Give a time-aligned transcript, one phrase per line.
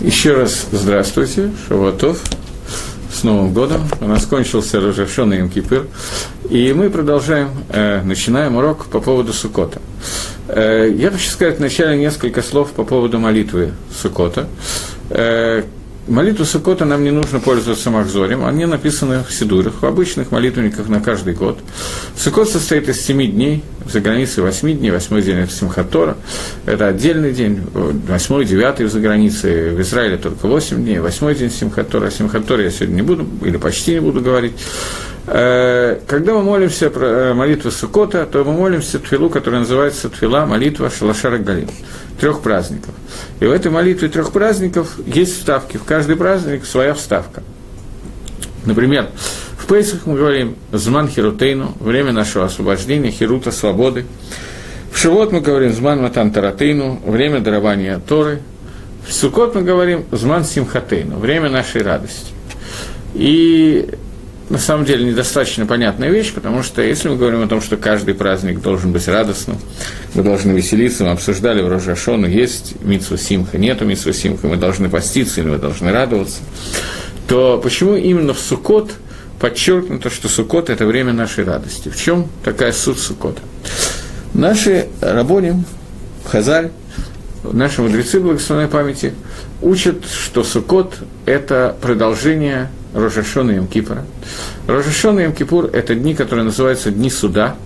[0.00, 2.22] Еще раз здравствуйте, Шавуатов,
[3.12, 3.82] с Новым годом.
[4.00, 5.88] У нас кончился разрешенный им Кипр,
[6.48, 9.82] и мы продолжаем, э, начинаем урок по поводу Сукота.
[10.46, 14.46] Э, я хочу сказать вначале несколько слов по поводу молитвы Сукота.
[15.10, 15.64] Э,
[16.08, 21.00] Молитву Сукота нам не нужно пользоваться Махзорем, они написаны в Сидурах, в обычных молитвенниках на
[21.00, 21.58] каждый год.
[22.16, 26.16] Сукот состоит из семи дней, за границей восьми дней, восьмой день– это Симхатора,
[26.66, 32.06] это отдельный день, восьмой, девятый за границей, в Израиле только восемь дней, восьмой день Симхатора,
[32.06, 34.52] о Симхаторе я сегодня не буду, или почти не буду говорить.
[35.26, 40.46] Э, когда мы молимся про э, молитву Сукота, то мы молимся Твилу, которая называется Твила,
[40.46, 41.68] молитва Шалашара Галим,
[42.18, 42.94] трех праздников.
[43.40, 47.42] И в этой молитве трех праздников есть вставки, в каждый праздник своя вставка.
[48.64, 49.08] Например,
[49.68, 54.06] Пейсах мы говорим «Зман Хирутейну», время нашего освобождения, Хирута, свободы.
[54.90, 58.40] В Шивот мы говорим «Зман Матан Таратейну», время дарования Торы.
[59.06, 62.32] В Сукот мы говорим «Зман Симхатейну», время нашей радости.
[63.12, 63.90] И
[64.48, 68.14] на самом деле недостаточно понятная вещь, потому что если мы говорим о том, что каждый
[68.14, 69.58] праздник должен быть радостным,
[70.14, 74.88] мы должны веселиться, мы обсуждали в Рожашону, есть митсва симха, нету митсва симха, мы должны
[74.88, 76.38] поститься или мы должны радоваться,
[77.26, 78.92] то почему именно в Суккот
[79.40, 81.88] подчеркнуто, что Суккот– это время нашей радости?
[81.88, 83.40] В чем такая суть Суккота?
[84.34, 85.64] Наши рабоним,
[86.24, 86.70] Хазаль,
[87.42, 89.14] наши мудрецы благословенной памяти
[89.62, 94.04] учат, что Суккот– это продолжение Рожашона и Мкипора.
[94.66, 97.56] Рожашона и Мкипур– это дни, которые называются Дни суда.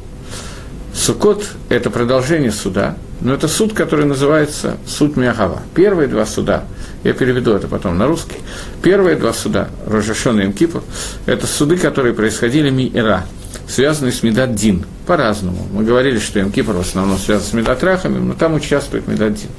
[0.94, 5.62] Сукот– это продолжение суда, но это суд, который называется суд Миахава.
[5.74, 6.64] Первые два суда,
[7.02, 8.36] я переведу это потом на русский,
[8.82, 10.82] первые два суда, Рожашона и Мкипур,
[11.26, 13.24] это суды, которые происходили Миира,
[13.68, 15.66] связанные с Медат Дин, по-разному.
[15.72, 19.50] Мы говорили, что Имкипр в основном связан с Медатрахами, но там участвует Медат Дин.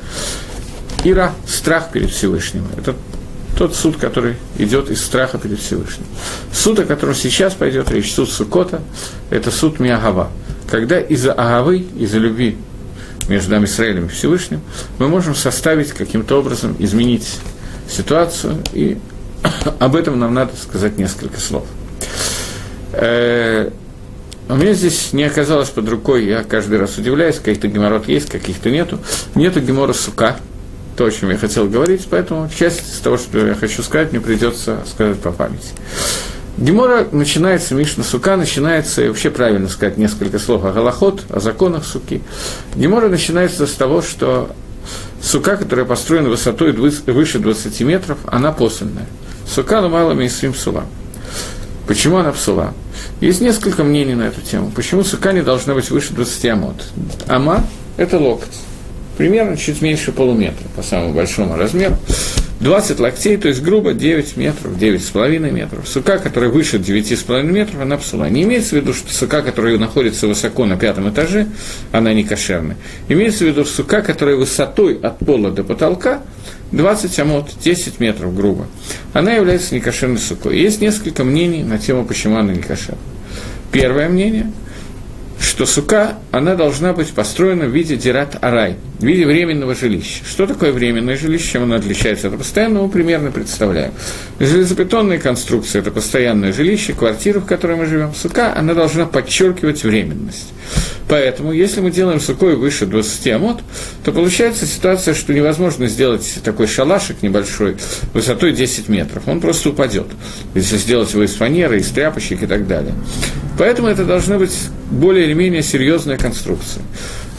[1.03, 2.65] Ира– страх перед Всевышним.
[2.77, 2.95] Это
[3.57, 6.05] тот суд, который идет из страха перед Всевышним.
[6.51, 8.81] Суд, о котором сейчас пойдет речь, суд Сукота,
[9.29, 10.29] это суд Миагава.
[10.73, 12.57] Когда из-за Агавы, из-за любви
[13.29, 14.59] между нами Израилем и Всевышним,
[14.97, 17.37] мы можем составить каким-то образом, изменить
[17.87, 18.97] ситуацию, и
[19.79, 21.67] об этом нам надо сказать несколько слов.
[22.91, 23.69] Э,
[24.49, 28.71] у меня здесь не оказалось под рукой, я каждый раз удивляюсь, каких-то геморрот есть, каких-то
[28.71, 28.97] нету.
[29.35, 30.37] Нету гемора сука,
[30.97, 34.19] то, о чем я хотел говорить, поэтому часть из того, что я хочу сказать, мне
[34.19, 35.69] придется сказать по памяти.
[36.57, 41.85] Гемора начинается, Мишна Сука начинается, и вообще правильно сказать несколько слов о Галахот, о законах
[41.85, 42.21] Суки.
[42.75, 44.51] Гемора начинается с того, что
[45.21, 49.07] Сука, которая построена высотой выше 20 метров, она посольная.
[49.47, 50.85] Сука ломала свим сула.
[51.87, 52.73] Почему она псула?
[53.19, 54.71] Есть несколько мнений на эту тему.
[54.73, 56.75] Почему сука не должна быть выше 20 амот?
[57.27, 57.65] Ама–
[57.97, 58.49] это локоть
[59.17, 61.97] примерно чуть меньше полуметра по самому большому размеру.
[62.63, 65.87] 20 локтей, то есть грубо 9 метров, 9,5 метров.
[65.87, 68.29] Сука, которая выше 9,5 метров, она псула.
[68.29, 71.47] Не имеется в виду, что сука, которая находится высоко на пятом этаже,
[71.91, 72.77] она не кошерная.
[73.09, 76.21] Имеется в виду сука, которая высотой от пола до потолка
[76.71, 78.65] 20 амот, 10 метров грубо.
[79.11, 80.57] Она является некошерной сукой.
[80.57, 82.97] Есть несколько мнений на тему, почему она не кошерная.
[83.71, 84.51] Первое мнение–
[85.39, 90.23] что сука, она должна быть построена в виде дират арай, в виде временного жилища.
[90.25, 93.93] Что такое временное жилище, чем оно отличается от постоянного, примерно представляем.
[94.39, 98.13] Железобетонная конструкция– это постоянное жилище, квартира, в которой мы живем.
[98.15, 100.53] Сука, она должна подчеркивать временность.
[101.07, 103.61] Поэтому, если мы делаем сукой выше 20 амот,
[104.03, 107.77] то получается ситуация, что невозможно сделать такой шалашик небольшой
[108.13, 109.27] высотой 10 метров.
[109.27, 110.07] Он просто упадет,
[110.55, 112.93] если сделать его из фанеры, из тряпочек и так далее.
[113.57, 114.55] Поэтому это должна быть
[114.89, 116.83] более или менее серьезная конструкция.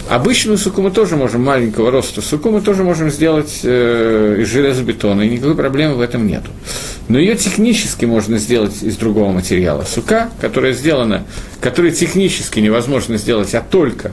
[0.08, 5.22] Обычную суку мы тоже можем, маленького роста суку мы тоже можем сделать э, из железобетона,
[5.22, 6.42] и никакой проблемы в этом нет.
[7.08, 9.82] Но ее технически можно сделать из другого материала.
[9.82, 11.24] Сука, которая сделана,
[11.60, 14.12] которую технически невозможно сделать, а только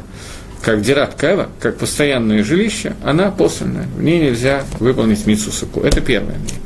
[0.61, 3.87] как дират кэва, как постоянное жилище, она посольная.
[3.97, 5.81] В ней нельзя выполнить мицу суку.
[5.81, 6.61] Это первое мнение.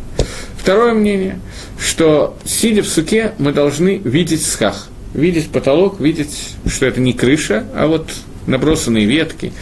[0.56, 1.40] Второе мнение,
[1.80, 7.66] что сидя в суке, мы должны видеть схах– видеть потолок, видеть, что это не крыша,
[7.74, 8.10] а вот
[8.48, 9.54] набросанные ветки.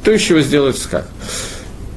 [0.00, 1.06] Кто еще его сделает скак?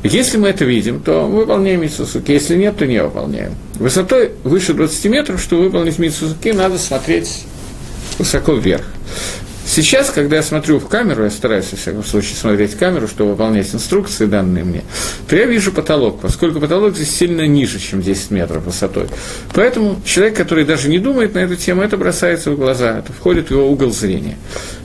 [0.04, 3.56] Если мы это видим, то выполняем митсусуки, если нет, то не выполняем.
[3.76, 7.44] Высотой выше 20 метров, чтобы выполнить митсусуки, надо смотреть
[8.18, 8.86] высоко вверх.
[9.66, 13.74] Сейчас, когда я смотрю в камеру, я стараюсь, во всяком случае, смотреть камеру, чтобы выполнять
[13.74, 14.84] инструкции, данные мне,
[15.28, 19.08] то я вижу потолок, поскольку потолок здесь сильно ниже, чем 10 метров высотой.
[19.54, 23.48] Поэтому человек, который даже не думает на эту тему, это бросается в глаза, это входит
[23.48, 24.38] в его угол зрения.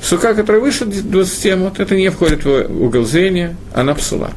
[0.02, 4.30] Сука, которая выше 20 мот, это не входит в его угол зрения, она псула.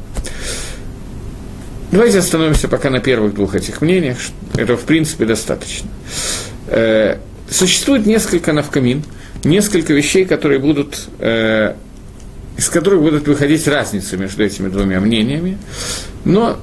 [1.92, 4.16] Давайте остановимся пока на первых двух этих мнениях.
[4.56, 5.90] Этого, в принципе, достаточно.
[6.68, 7.18] Э,
[7.50, 9.04] существует несколько навкамин,
[9.44, 11.74] несколько вещей, которые будут, э,
[12.56, 15.58] из которых будут выходить разницы между этими двумя мнениями.
[16.24, 16.58] Но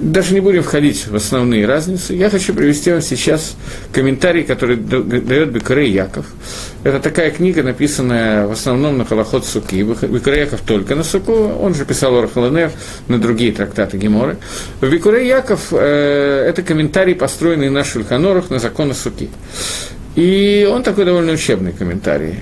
[0.00, 2.12] даже не будем входить в основные разницы.
[2.12, 3.56] Я хочу привести вам сейчас
[3.92, 6.26] комментарий, который дает Бекарей Яков.
[6.84, 9.82] Это такая книга, написанная в основном на Халахот Суки.
[9.82, 12.72] Бекарей Яков только на Суку, он же писал Орхаланер
[13.08, 14.36] на другие трактаты Геморы.
[14.80, 19.30] В Бекарей Яков э, это комментарий, построенный на Шульханорах на законы Суки.
[20.16, 22.40] И он такой довольно учебный комментарий.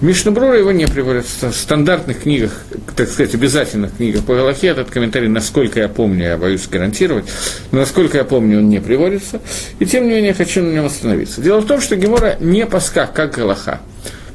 [0.00, 2.52] Мишнабрура его не приводят в стандартных книгах,
[2.96, 4.68] так сказать, обязательных книгах по Галахе.
[4.68, 7.24] Этот комментарий, насколько я помню, я боюсь гарантировать,
[7.72, 9.40] но насколько я помню, он не приводится.
[9.78, 11.40] И тем не менее, я хочу на нем остановиться.
[11.40, 13.80] Дело в том, что Гемора не паска, как Галаха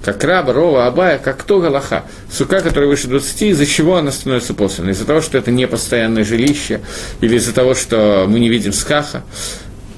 [0.03, 2.05] как Раба, Рова, Абая, как кто Галаха.
[2.31, 4.93] Сука, которая выше 20, из-за чего она становится посленной?
[4.93, 6.81] Из-за того, что это не постоянное жилище,
[7.21, 9.23] или из-за того, что мы не видим скаха.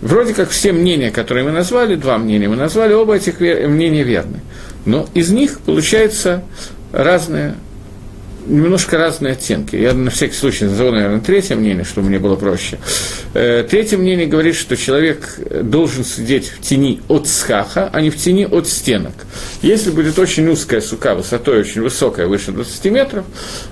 [0.03, 4.41] Вроде как все мнения, которые мы назвали, два мнения мы назвали, оба этих мнения верны.
[4.85, 6.43] Но из них получается
[6.91, 7.55] разные,
[8.45, 9.75] немножко разные оттенки.
[9.75, 12.79] Я на всякий случай назову, наверное, третье мнение, чтобы мне было проще.
[13.33, 18.17] Э, третье мнение говорит, что человек должен сидеть в тени от схаха, а не в
[18.17, 19.13] тени от стенок.
[19.61, 23.25] Если будет очень узкая сука, высотой очень высокая, выше 20 метров,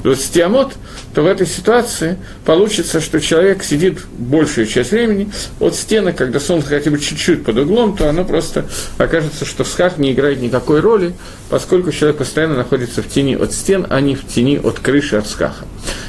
[0.03, 0.74] 20 амот,
[1.13, 5.29] то в этой ситуации получится, что человек сидит большую часть времени
[5.59, 8.65] от стены, когда солнце хотя бы чуть-чуть под углом, то оно просто
[8.97, 11.13] окажется, что схах не играет никакой роли,
[11.50, 15.28] поскольку человек постоянно находится в тени от стен, а не в тени от крыши от
[15.28, 15.66] скаха.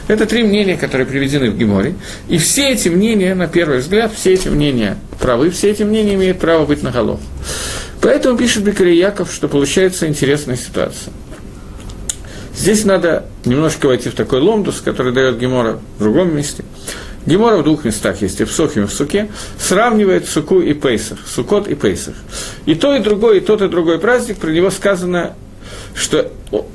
[0.09, 1.95] Это три мнения, которые приведены в Геморе.
[2.29, 6.39] И все эти мнения, на первый взгляд, все эти мнения правы, все эти мнения имеют
[6.39, 7.21] право быть на голову.
[8.01, 11.13] Поэтому пишет Бекарий Яков, что получается интересная ситуация.
[12.55, 16.65] Здесь надо немножко войти в такой ломдус, который дает Гемора в другом месте.
[17.25, 21.19] Гемора в двух местах есть, и в Сохе, и в Суке, сравнивает Суку и Пейсах,
[21.27, 22.15] Сукот и Пейсах.
[22.67, 25.35] И то, и другой, и тот, и другой праздник, про него сказано
[25.95, 26.33] что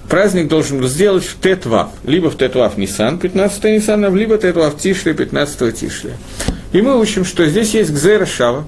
[0.10, 5.14] праздник должен был сделать в Тетвав, либо в Тетвав Нисан, 15 Нисана, либо Тетвав Тишли,
[5.14, 6.12] 15 Тишли.
[6.72, 8.66] И мы учим, что здесь есть Гзера Шава,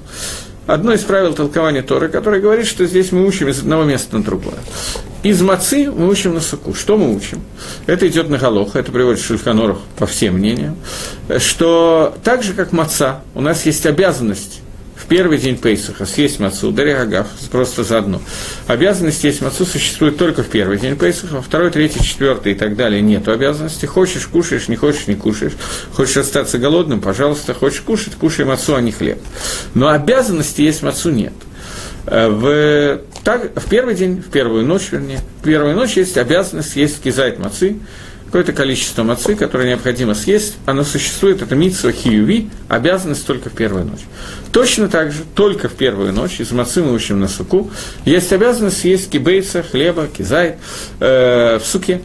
[0.67, 4.23] одно из правил толкования Торы, которое говорит, что здесь мы учим из одного места на
[4.23, 4.59] другое.
[5.21, 6.73] Из мацы мы учим на суку.
[6.73, 7.41] Что мы учим?
[7.87, 10.77] Это идет на Галох, это приводит Шульханорах по всем мнениям,
[11.39, 14.61] что так же, как маца, у нас есть обязанность
[15.09, 18.21] первый день Пейсаха съесть мацу, дарягав, просто заодно.
[18.67, 22.77] Обязанность есть мацу существует только в первый день Пейсаха, во второй, третий, четвертый и так
[22.77, 23.85] далее нет обязанности.
[23.85, 25.53] Хочешь, кушаешь, не хочешь, не кушаешь.
[25.93, 27.53] Хочешь остаться голодным, пожалуйста.
[27.53, 29.19] Хочешь кушать, кушай мацу, а не хлеб.
[29.73, 31.33] Но обязанности есть мацу нет.
[32.05, 36.75] Э, в, так, в первый день, в первую ночь, вернее, в первую ночь есть обязанность
[36.75, 37.77] есть кизайт мацы,
[38.29, 43.85] какое-то количество мацы, которое необходимо съесть, оно существует, это митсва хиюви, обязанность только в первую
[43.85, 44.01] ночь.
[44.51, 47.71] Точно так же, только в первую ночь, из мацы мы учим на суку,
[48.05, 50.57] есть обязанность съесть кибейца, хлеба, кизай
[50.99, 52.01] э, в суке.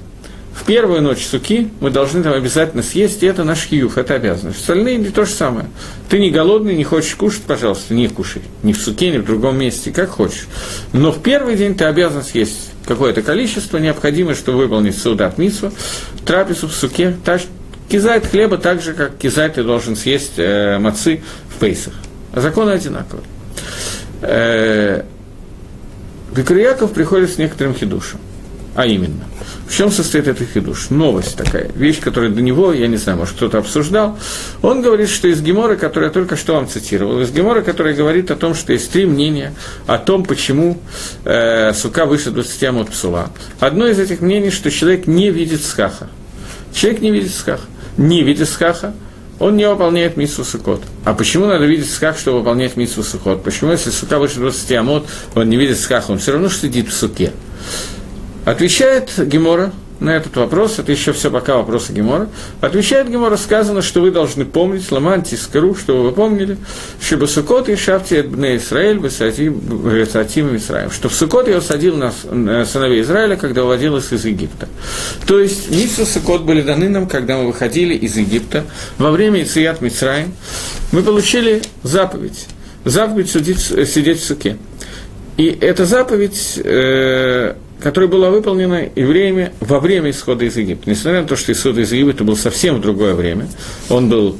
[0.54, 4.60] В первую ночь суки мы должны там обязательно съесть, и это наш хиюф, это обязанность.
[4.60, 5.66] Остальные не то же самое.
[6.08, 8.40] Ты не голодный, не хочешь кушать, пожалуйста, не кушай.
[8.62, 10.46] Ни в суке, ни в другом месте, как хочешь.
[10.94, 15.72] Но в первый день ты обязан съесть какое-то количество, необходимое, чтобы выполнить судат митсу,
[16.24, 17.40] трапезу в суке, так,
[17.88, 21.22] кизайт хлеба так же, как кизайт ты должен съесть э, мацы
[21.54, 21.94] в пейсах.
[22.34, 23.26] Законы одинаковые.
[24.22, 25.02] Э,
[26.34, 28.18] Бекрияков приходит с некоторым хидушем,
[28.74, 29.24] а именно–
[29.66, 30.90] в чем состоит этот хидуш?
[30.90, 34.18] Новость такая, вещь, которая до него, я не знаю, может, кто-то обсуждал.
[34.62, 38.30] Он говорит, что из Гемора, который я только что вам цитировал, из Гемора, который говорит
[38.30, 39.54] о том, что есть три мнения
[39.86, 40.78] о том, почему
[41.24, 43.30] э, сука выше 20 амот псула.
[43.58, 46.08] Одно из этих мнений, что человек не видит схаха.
[46.72, 47.66] Человек не видит схаха.
[47.96, 48.92] Не видит схаха,
[49.38, 50.82] он не выполняет митсву сукот.
[51.04, 53.42] А почему надо видеть сках, чтобы выполнять митсву сукот?
[53.42, 56.92] Почему, если сука выше 20 амот, он не видит скаха, он все равно сидит в
[56.92, 57.32] суке?
[58.44, 62.28] Отвечает Гемора на этот вопрос, это еще все пока вопросы Гемора.
[62.60, 66.58] Отвечает Гемора, сказано, что вы должны помнить, ламанти скру, что вы помнили,
[67.00, 72.12] что Сукот и Шафти Бне Исраэль, Высатим Исраиль, что в Сукот я садил на
[72.66, 74.68] сыновей Израиля, когда уводил их из Египта.
[75.26, 78.64] То есть, Митсу Сукот были даны нам, когда мы выходили из Египта,
[78.98, 80.34] во время Ицеят Мицраим,
[80.92, 82.46] мы получили заповедь,
[82.84, 84.58] заповедь судить, сидеть в суке.
[85.36, 90.88] И эта заповедь э, которая была выполнена евреями во время исхода из Египта.
[90.88, 93.46] Несмотря на то, что исход из Египта был совсем в другое время,
[93.90, 94.38] он был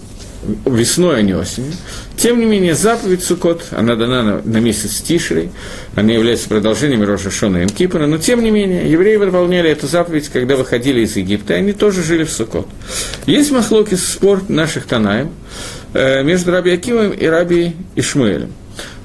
[0.65, 1.73] весной, а не осенью.
[2.17, 5.51] Тем не менее, заповедь Сукот, она дана на, на месяц Тишрей,
[5.95, 10.31] она является продолжением Рожа Шона и Кипра, но тем не менее, евреи выполняли эту заповедь,
[10.31, 12.67] когда выходили из Египта, и они тоже жили в Сукот.
[13.27, 15.29] Есть махлоки спор наших Танаем
[15.93, 18.53] э, между Раби Акимом и Раби Ишмаэлем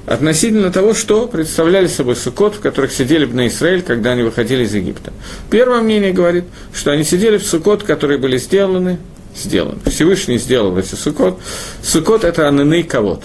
[0.06, 4.74] относительно того, что представляли собой Сукот, в которых сидели в Израиль, когда они выходили из
[4.74, 5.12] Египта.
[5.50, 8.98] Первое мнение говорит, что они сидели в Сукот, которые были сделаны
[9.36, 9.78] сделан.
[9.86, 11.38] Всевышний сделал эти сукот.
[11.82, 13.24] Сукот– это ананы кавод.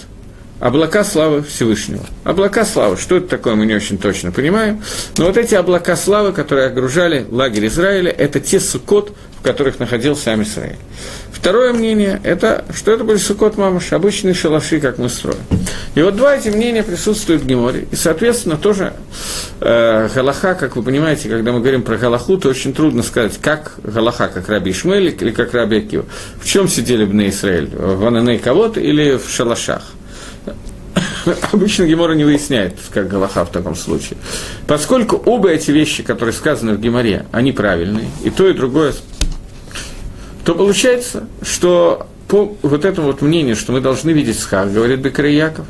[0.58, 2.04] Облака славы Всевышнего.
[2.24, 4.82] Облака славы, что это такое, мы не очень точно понимаем.
[5.18, 10.24] Но вот эти облака славы, которые окружали лагерь Израиля, это те сукот, в которых находился
[10.24, 10.76] сам Израиль.
[11.30, 15.38] Второе мнение– это, что это были сукот мамаш, обычные шалаши, как мы строим.
[15.94, 17.86] И вот два эти мнения присутствуют в Геморе.
[17.90, 18.94] И, соответственно, тоже
[19.60, 23.74] э, Галаха, как вы понимаете, когда мы говорим про Галаху, то очень трудно сказать, как
[23.82, 26.06] Галаха, как Раби Ишмель или как Раби Акива.
[26.40, 27.68] В чем сидели бы на Израиль?
[27.72, 29.82] В Ананей Кавод или в шалашах?
[31.52, 34.18] Обычно Гемора не выясняет, как Галаха в таком случае.
[34.66, 38.92] Поскольку оба эти вещи, которые сказаны в Геморе, они правильные, и то, и другое
[40.46, 45.34] то получается, что по вот этому вот мнению, что мы должны видеть схар, говорит Бекарий
[45.34, 45.66] Яков,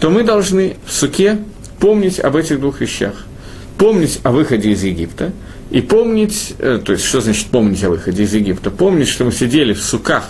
[0.00, 1.40] то мы должны в суке
[1.78, 3.12] помнить об этих двух вещах.
[3.76, 5.32] Помнить о выходе из Египта
[5.70, 8.70] и помнить, э, то есть что значит помнить о выходе из Египта?
[8.70, 10.24] Помнить, что мы сидели в суках,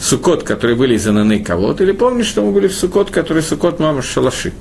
[0.00, 3.78] сукот, которые были из Ананы кого-то, или помнить, что мы были в сукот, который сукот
[3.80, 4.52] мама Шалаши.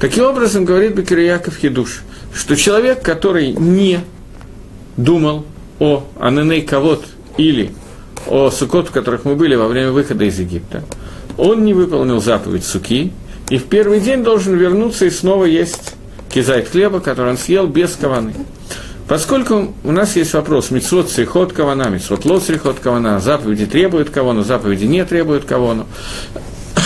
[0.00, 2.02] Таким образом, говорит Бекер Яков Хидуш,
[2.34, 4.00] что человек, который не
[4.96, 5.44] думал
[5.78, 7.00] о Ананей кого
[7.36, 7.72] или
[8.26, 10.84] о сукот, в которых мы были во время выхода из Египта,
[11.36, 13.12] он не выполнил заповедь суки,
[13.48, 15.94] и в первый день должен вернуться и снова есть
[16.32, 18.34] кизайт хлеба, который он съел без каваны.
[19.08, 24.42] Поскольку у нас есть вопрос, митцвот срихот кавана, митцвот лот срихот кавана, заповеди требуют кавану,
[24.42, 25.86] заповеди не требуют кавану.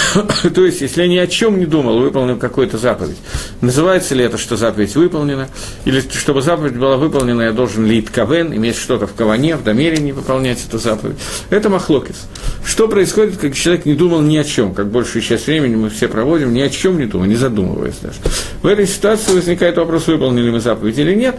[0.54, 3.16] То есть, если я ни о чем не думал, выполнил какую-то заповедь,
[3.60, 5.48] называется ли это, что заповедь выполнена,
[5.84, 10.12] или чтобы заповедь была выполнена, я должен лить кавен, иметь что-то в каване, в намерении
[10.12, 11.16] выполнять эту заповедь.
[11.50, 12.26] Это махлокис.
[12.64, 16.08] Что происходит, когда человек не думал ни о чем, как большую часть времени мы все
[16.08, 18.18] проводим, ни о чем не думая, не задумываясь даже.
[18.62, 21.36] В этой ситуации возникает вопрос, выполнили мы заповедь или нет,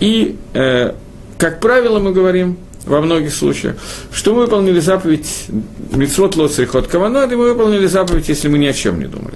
[0.00, 0.92] и, э,
[1.38, 3.76] как правило, мы говорим, во многих случаях,
[4.12, 5.46] что мы выполнили заповедь
[5.92, 9.34] Митцвот Лоцрихот Каванад, и мы выполнили заповедь, если мы ни о чем не думали.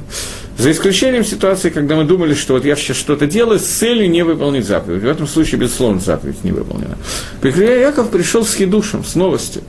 [0.58, 4.22] За исключением ситуации, когда мы думали, что вот я сейчас что-то делаю с целью не
[4.22, 5.02] выполнить заповедь.
[5.02, 6.96] В этом случае, безусловно, заповедь не выполнена.
[7.42, 9.62] Пекрия Яков пришел с хидушем, с новостью.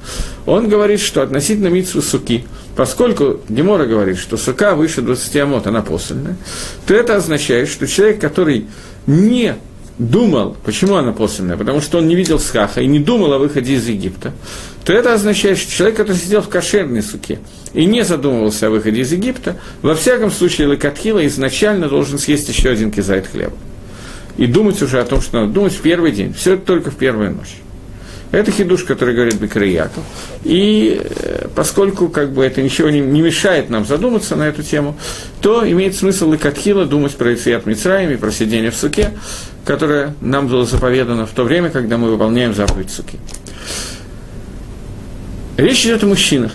[0.46, 2.46] Он говорит, что относительно Митсвы Суки,
[2.78, 6.38] поскольку Гемора говорит, что Сука выше 20 амот, она посольная,
[6.86, 8.68] то это означает, что человек, который
[9.08, 9.56] не
[10.00, 11.58] думал, почему она посленная?
[11.58, 14.34] Потому что он не видел схаха и не думал о выходе из Египта,
[14.86, 17.40] то это означает, что человек, который сидел в кошерной суке
[17.74, 22.70] и не задумывался о выходе из Египта, во всяком случае Лакатхила изначально должен съесть еще
[22.70, 23.56] один кизайт хлеба.
[24.38, 26.34] И думать уже о том, что надо думать в первый день.
[26.34, 27.58] Все это только в первую ночь.
[28.32, 30.04] Это хидуш, который говорит Бекарьяков.
[30.44, 34.98] И э, поскольку как бы, это ничего не, не мешает нам задуматься на эту тему,
[35.42, 39.12] то имеет смысл и Катхила думать про Ицеят Мицраем и про сидение в суке,
[39.68, 43.20] которое нам было заповедано в то время, когда мы выполняем заповедь суки.
[45.58, 46.54] Речь идет о мужчинах.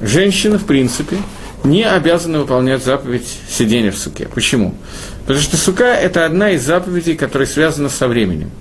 [0.00, 1.16] Женщина, в принципе,
[1.64, 4.28] не обязана выполнять заповедь сидения в суке.
[4.32, 4.74] Почему?
[5.22, 8.52] Потому что сука– это одна из заповедей, которая связана со временем.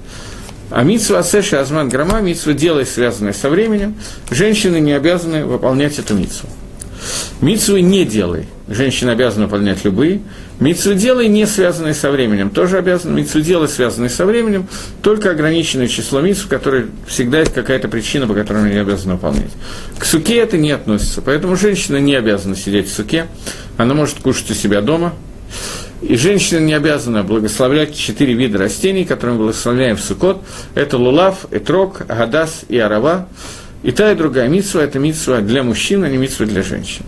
[0.72, 3.96] А митсва асеша азман грома, митсва делай, связанная со временем,
[4.32, 6.50] женщины не обязаны выполнять эту митсву.
[7.42, 8.46] Митсвы не делай.
[8.68, 10.22] Женщина обязана выполнять любые.
[10.60, 13.22] Митсвы делай, не связанные со временем, тоже обязаны.
[13.22, 14.68] Митсвы делай, связанные со временем,
[15.02, 19.52] только ограниченное число митсв, которые всегда есть какая-то причина, по которой она не обязана выполнять.
[19.98, 23.28] К суке это не относится, поэтому женщина не обязана сидеть в суке.
[23.78, 25.14] Она может кушать у себя дома,
[26.02, 30.44] и женщина не обязана благословлять четыре вида растений, которые мы благословляем в Сукот.
[30.76, 33.28] Это лулав, этрок, агадас и арава.
[33.88, 37.06] И та, и другая митсва– это митсва для мужчин, а не митсва для женщин.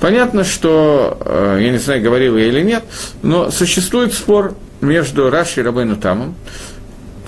[0.00, 2.82] Понятно, что, э, я не знаю, говорил я или нет,
[3.22, 6.34] но существует спор между Рашей и Рабейну Тамом,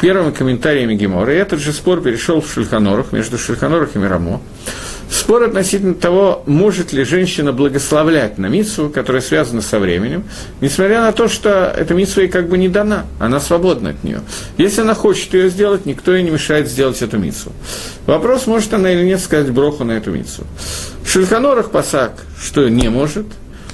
[0.00, 4.40] первыми комментариями Гемора, и этот же спор перешел в Шульханорах, между Шульханорах и Мирамо.
[5.10, 10.24] Спор относительно того, может ли женщина благословлять на митсу, которая связана со временем,
[10.60, 14.20] несмотря на то, что эта митсва ей как бы не дана, она свободна от нее.
[14.58, 17.52] Если она хочет ее сделать, никто ей не мешает сделать эту митсу.
[18.06, 20.44] Вопрос, может она или нет сказать броху на эту митсу.
[21.06, 23.26] Шульханорах пасак, что не может,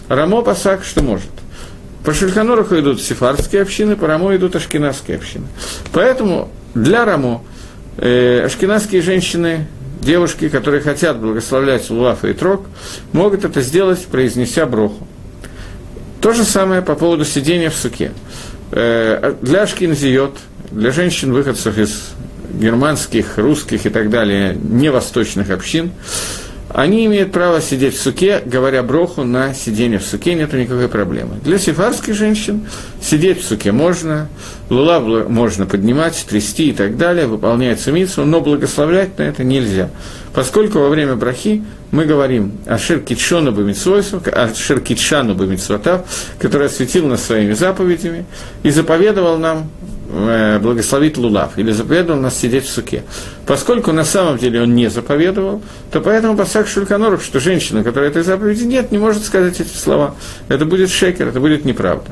[0.09, 1.31] Рамо пасак, что может.
[2.05, 5.47] По Шульханораху идут сефардские общины, по Рамо идут ашкенадские общины.
[5.93, 7.43] Поэтому для Рамо
[7.97, 9.67] э, ашкенадские женщины
[10.03, 12.67] девушки, которые хотят благословлять Лулафа и Трок,
[13.13, 15.07] могут это сделать, произнеся броху.
[16.21, 18.13] То же самое по поводу сидения в суке.
[18.73, 20.37] Э, для шкинзиот,
[20.71, 22.11] для женщин, выходцев из
[22.53, 25.93] германских, русских и так далее, невосточных общин,
[26.75, 31.37] они имеют право сидеть в суке, говоря броху на сиденье в суке, нет никакой проблемы.
[31.43, 32.67] Для сефарских женщин
[33.01, 34.29] сидеть в суке можно,
[34.71, 39.91] лула можно поднимать, трясти и так далее, выполняется митсу, но благословлять на это нельзя.
[40.35, 46.07] Поскольку во время брахи мы говорим о Ширкитшону Бамитсвойсу, о Ширкитшану Бамитсватав,
[46.39, 48.25] который осветил нас своими заповедями
[48.63, 49.71] и заповедовал нам
[50.13, 53.03] благословить Лулав, или заповедовал нас сидеть в суке.
[53.47, 58.23] Поскольку на самом деле он не заповедовал, то поэтому Пасак Шульканоров, что женщина, которая этой
[58.23, 60.15] заповеди нет, не может сказать эти слова.
[60.49, 62.11] Это будет шекер, это будет неправда.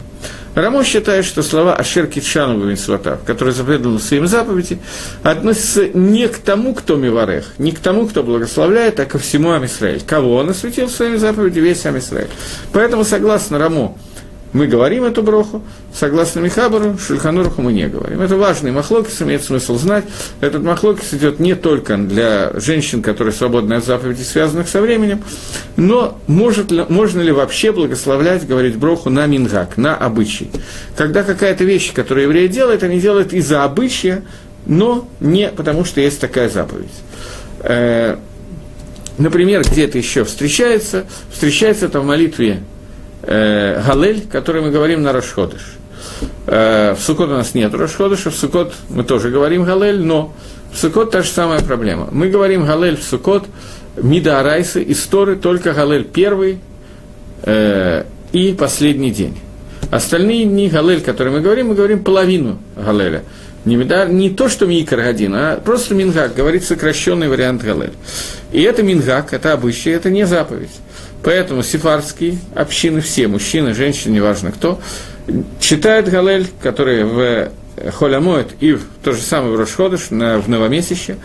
[0.54, 4.80] Рамо считает, что слова Ашер Китшану Бавинсватав, которые заповедованы своим заповеди,
[5.23, 10.02] относятся не к тому, кто Миварех, не к тому, кто благословляет, а ко всему Амисраиль.
[10.04, 11.66] Кого он осветил своими заповедями?
[11.66, 12.30] Весь Амисраиль.
[12.73, 13.97] Поэтому, согласно Рамо,
[14.52, 15.62] мы говорим эту броху,
[15.95, 18.21] согласно Михабару, Шульхануруху мы не говорим.
[18.21, 20.04] Это важный махлокис, имеет смысл знать.
[20.40, 25.23] Этот махлокис идет не только для женщин, которые свободны от заповедей, связанных со временем,
[25.76, 30.50] но может ли, можно ли вообще благословлять, говорить броху на мингак, на обычай.
[30.97, 34.25] Когда какая-то вещь, которую евреи делают, они делают из-за обычая,
[34.66, 36.90] но не потому, что есть такая заповедь.
[37.61, 38.16] Э,
[39.16, 41.07] например, где это еще встречается?
[41.30, 42.62] Встречается это в молитве
[43.23, 45.77] э, Галель, который мы говорим на Рашходыш.
[46.47, 50.33] Э, в Сукот у нас нет Рашходыша, в Сукот мы тоже говорим Галель, но
[50.73, 52.09] в Сукот та же самая проблема.
[52.11, 53.47] Мы говорим Галель в Сукот,
[53.97, 56.61] Мида Арайсы, истории только Галель первый
[57.43, 59.39] э, и последний день.
[59.91, 63.25] Остальные дни Галель, которые мы говорим, мы говорим половину Галеля.
[63.65, 67.93] Не, медар, не то, что Микар один, а просто Мингак, говорит сокращенный вариант Галель.
[68.53, 70.71] И это Мингак, это обычай, это не заповедь.
[71.23, 74.81] Поэтому сефардские общины, все, мужчины, женщины, неважно кто,
[75.61, 77.52] читают Галель, который в
[77.93, 81.17] Холямоет и в, то же самое в Рошходыш, на, в Новомесяще.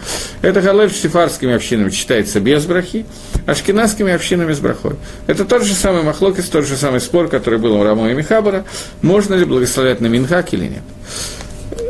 [0.41, 3.05] Это Галель с сефардскими общинами читается без брахи,
[3.45, 4.95] а шкинадскими общинами с брахой.
[5.27, 8.65] Это тот же самый Махлокис, тот же самый спор, который был у Рамо и Михабара,
[9.01, 10.83] можно ли благословлять на Минхак или нет.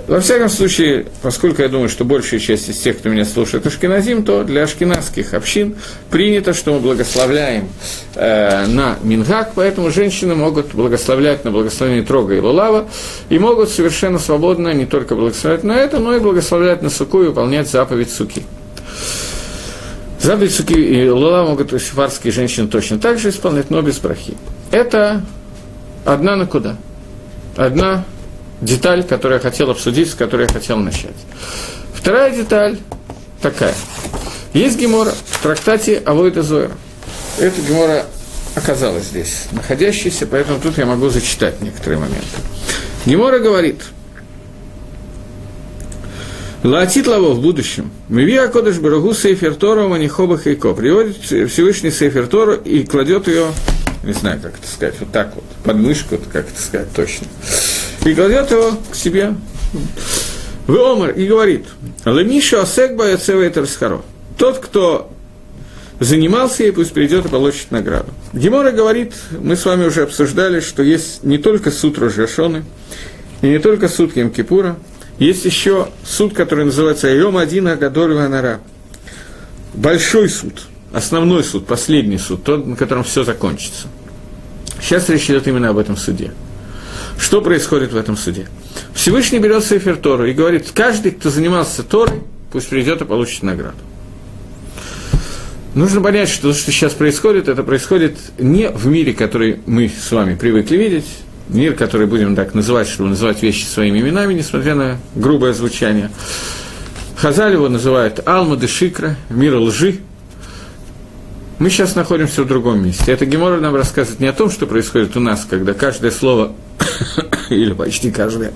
[0.08, 4.24] Во всяком случае, поскольку я думаю, что большая часть из тех, кто меня слушает, ашкеназим,
[4.24, 5.76] то для ашкеназских общин
[6.12, 7.70] принято, что мы благословляем
[8.14, 12.88] э, на Мингак, поэтому женщины могут благословлять на благословение Трога и Лулава,
[13.30, 17.28] и могут совершенно свободно не только благословлять на это, но и благословлять на Суку и
[17.28, 18.44] выполнять заповедь Суки.
[20.22, 24.38] Заповедь Суки и Лула могут сифарские женщины точно так же исполнять, но без брахи.
[24.70, 25.24] Это
[26.04, 26.78] одна на куда?
[27.58, 28.06] Одна
[28.62, 31.16] деталь, которую я хотел обсудить, с которой я хотел начать.
[31.94, 32.78] Вторая деталь
[33.42, 33.74] такая.
[34.54, 36.72] Есть гемора в трактате Авойда Зоера.
[37.38, 38.06] Эта гемора
[38.56, 42.38] оказалась здесь, находящаяся, поэтому тут я могу зачитать некоторые моменты.
[43.06, 43.82] Гемора говорит,
[46.64, 47.92] Латит лаво в будущем.
[48.10, 50.74] Мивия Кодыш Барагу Сейфер Тору Манихоба Хейко.
[50.74, 53.52] Приводит Всевышний Сейфер Тору и кладет ее,
[54.04, 57.28] не знаю, как это сказать, вот так вот, под мышку, как это сказать точно
[58.06, 59.36] и кладет его к себе
[60.68, 61.66] в Омар и говорит,
[62.06, 64.02] Лемиша Осекба Яцева Расхаро.
[64.38, 65.12] Тот, кто
[66.00, 68.12] занимался ей, пусть придет и получит награду.
[68.34, 72.64] Гемора говорит, мы с вами уже обсуждали, что есть не только суд Рожашоны,
[73.42, 74.78] и не только суд Емкипура,
[75.20, 78.60] есть еще суд, который называется Айом Один Агадоль Ванара.
[79.74, 80.64] Большой суд,
[80.94, 83.88] основной суд, последний суд, тот, на котором все закончится.
[84.82, 86.32] Сейчас речь идет именно об этом суде.
[87.18, 88.48] Что происходит в этом суде?
[88.94, 93.78] Всевышний берет Сефер Тору и говорит, каждый, кто занимался Торой, пусть придет и получит награду.
[95.74, 100.10] Нужно понять, что то, что сейчас происходит, это происходит не в мире, который мы с
[100.12, 101.06] вами привыкли видеть,
[101.50, 106.12] мир, который будем так называть, чтобы называть вещи своими именами, несмотря на грубое звучание.
[107.18, 110.00] Хазаль его называют Алма де Шикра, мир лжи,
[111.58, 113.12] мы сейчас находимся в другом месте.
[113.12, 116.54] Это Гемора нам рассказывает не о том, что происходит у нас, когда каждое слово,
[117.50, 118.52] или почти каждое,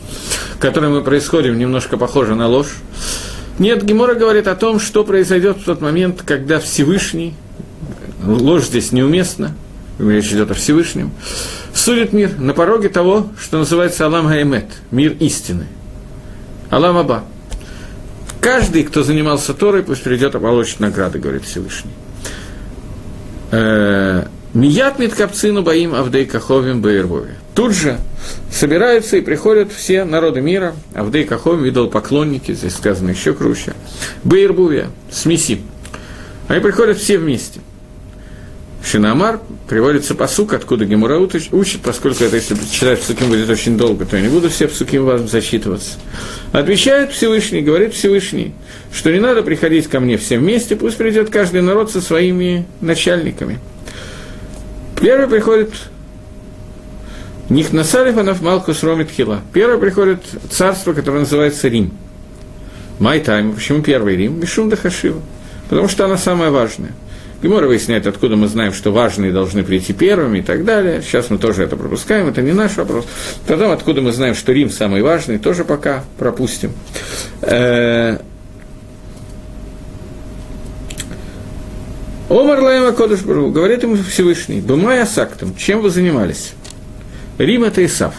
[0.60, 2.76] которое мы происходим, немножко похоже на ложь.
[3.58, 7.34] Нет, Гемора говорит о том, что произойдет в тот момент, когда Всевышний,
[8.26, 9.56] ложь здесь неуместна,
[9.98, 11.12] речь идет о Всевышнем,
[11.72, 15.66] судит мир на пороге того, что называется Алам Гаймет, мир истины.
[16.68, 17.24] Алам Аба.
[18.40, 21.92] Каждый, кто занимался Торой, пусть придет и получит награды, говорит Всевышний.
[23.56, 27.36] Э, Мият Миткапцину Баим Авдей Каховим Баирбове.
[27.54, 27.98] Тут же
[28.50, 33.74] собираются и приходят все народы мира, Авдей Каховим, видел поклонники, здесь сказано еще круче,
[34.24, 35.60] Баирбувия, смеси.
[36.48, 37.60] Они приходят все вместе.
[38.84, 44.16] Шинамар приводится посук, откуда Гемура учит, поскольку это, если читать псуким будет очень долго, то
[44.16, 45.92] я не буду все псуким вам зачитываться.
[46.52, 48.52] Отвечает Всевышний, говорит Всевышний,
[48.92, 53.58] что не надо приходить ко мне все вместе, пусть придет каждый народ со своими начальниками.
[55.00, 55.70] Первый приходит
[57.48, 59.40] Нихнасалифанов Малхус Ромит Хила.
[59.52, 60.20] Первый приходит
[60.50, 61.90] царство, которое называется Рим.
[62.98, 63.52] מאי טעמא.
[63.52, 64.40] Почему первый Рим?
[64.40, 65.20] משום דחשיבא.
[65.68, 66.92] Потому что она самая важная.
[67.44, 71.02] Гемора выясняет, откуда мы знаем, что важные должны прийти первыми и так далее.
[71.02, 73.04] Сейчас мы тоже это пропускаем, это не наш вопрос.
[73.46, 76.72] Потом, откуда мы знаем, что Рим самый важный, тоже пока пропустим.
[77.42, 78.16] Э,
[82.30, 86.54] אמר להם הקדוש говорит ему Всевышний, במאי עסקתם, чем вы занимались?
[87.36, 88.14] Рим– это Исав.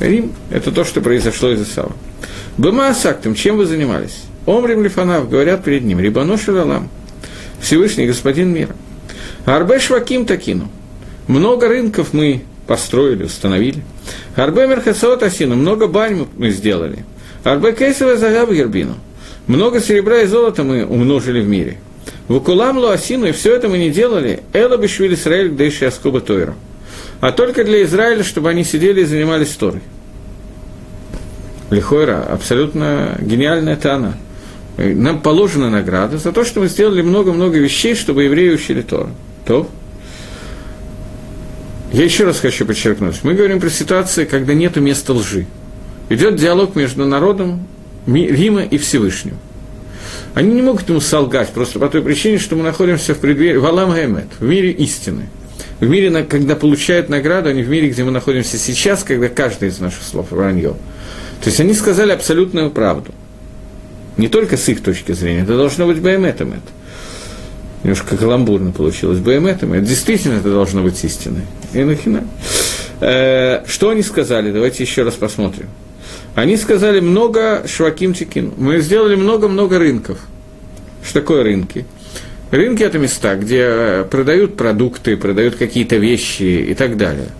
[0.00, 1.92] Рим– это то, что произошло из Исава.
[2.58, 4.24] Бумай Асактом, чем вы занимались?
[4.44, 6.90] Омрим Лифанав, говорят перед ним, Рибано Шалалам,
[7.62, 8.76] Всевышний Господин мира.
[9.46, 10.68] Арбе Шваким Такину,
[11.28, 13.82] много рынков мы построили, установили.
[14.36, 17.04] Арбе Мерхасаот Асину, много бань мы сделали.
[17.42, 18.96] Арбе Кейсова Загаб Гербину,
[19.46, 21.78] много серебра и золота мы умножили в мире–
[22.28, 26.54] Вукулам Луасину, и все это мы не делали, Эла Бешвиль Исраэль Гдейши Аскуба Тойра.
[27.20, 29.80] А только для Израиля, чтобы они сидели и занимались Торой.
[31.70, 34.16] Лихойра, абсолютно гениальная Тана.
[34.76, 39.10] Нам положена награда за то, что мы сделали много-много вещей, чтобы евреи учили Тору.
[39.44, 39.68] То.
[41.92, 43.16] Я еще раз хочу подчеркнуть.
[43.22, 45.46] Мы говорим про ситуации, когда нет места лжи.
[46.08, 47.66] Идет диалог между народом
[48.06, 49.36] Рима и Всевышним.
[50.34, 53.90] Они не могут ему солгать просто по той причине, что мы находимся в преддверии Валам
[53.90, 55.28] Гаймет, в мире истины.
[55.80, 59.68] В мире, когда получают награду, а не в мире, где мы находимся сейчас, когда каждый
[59.68, 60.70] из наших слов вранье.
[61.42, 63.12] То есть они сказали абсолютную правду.
[64.16, 66.60] Не только с их точки зрения, это должно быть Байметом это.
[67.82, 71.42] Немножко каламбурно получилось Байметом, это действительно это должно быть истиной.
[71.72, 72.24] И нахина.
[73.00, 74.52] Э, что они сказали?
[74.52, 75.68] Давайте еще раз посмотрим.
[76.34, 78.52] Они сказали много шваким тикин.
[78.56, 80.18] Мы сделали много-много рынков.
[81.04, 81.84] Что такое рынки?
[82.50, 87.28] Рынки– это места, где продают продукты, продают какие-то вещи и так далее–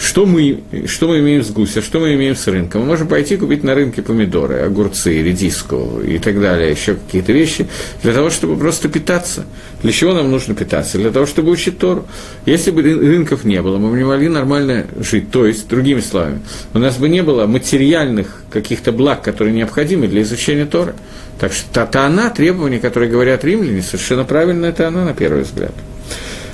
[0.00, 2.78] что мы, что мы имеем с гуся, что мы имеем с рынка?
[2.78, 7.66] Мы можем пойти купить на рынке помидоры, огурцы, редиску и так далее, еще какие-то вещи,
[8.02, 9.44] для того, чтобы просто питаться.
[9.82, 10.98] Для чего нам нужно питаться?
[10.98, 12.06] Для того, чтобы учить Тору.
[12.46, 15.30] Если бы рынков не было, мы бы не могли нормально жить.
[15.32, 16.40] То есть, другими словами,
[16.74, 20.94] у нас бы не было материальных каких-то благ, которые необходимы для изучения Торы.
[21.40, 25.72] Так что та она, требования, которые говорят римляне, совершенно правильно это она, на первый взгляд.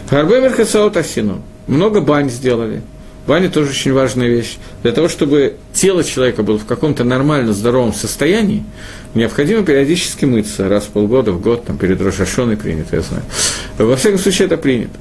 [0.09, 1.43] Харбе Мерхасаот Асину.
[1.67, 2.83] Много бань сделали,
[3.27, 4.59] Баня тоже очень важная вещь.
[4.83, 8.65] Для того, чтобы тело человека было в каком-то нормально здоровом состоянии,
[9.15, 13.23] необходимо периодически мыться раз в полгода, в год, там, перед Рошашоной принято, я знаю.
[13.79, 14.99] Во всяком случае, это принято.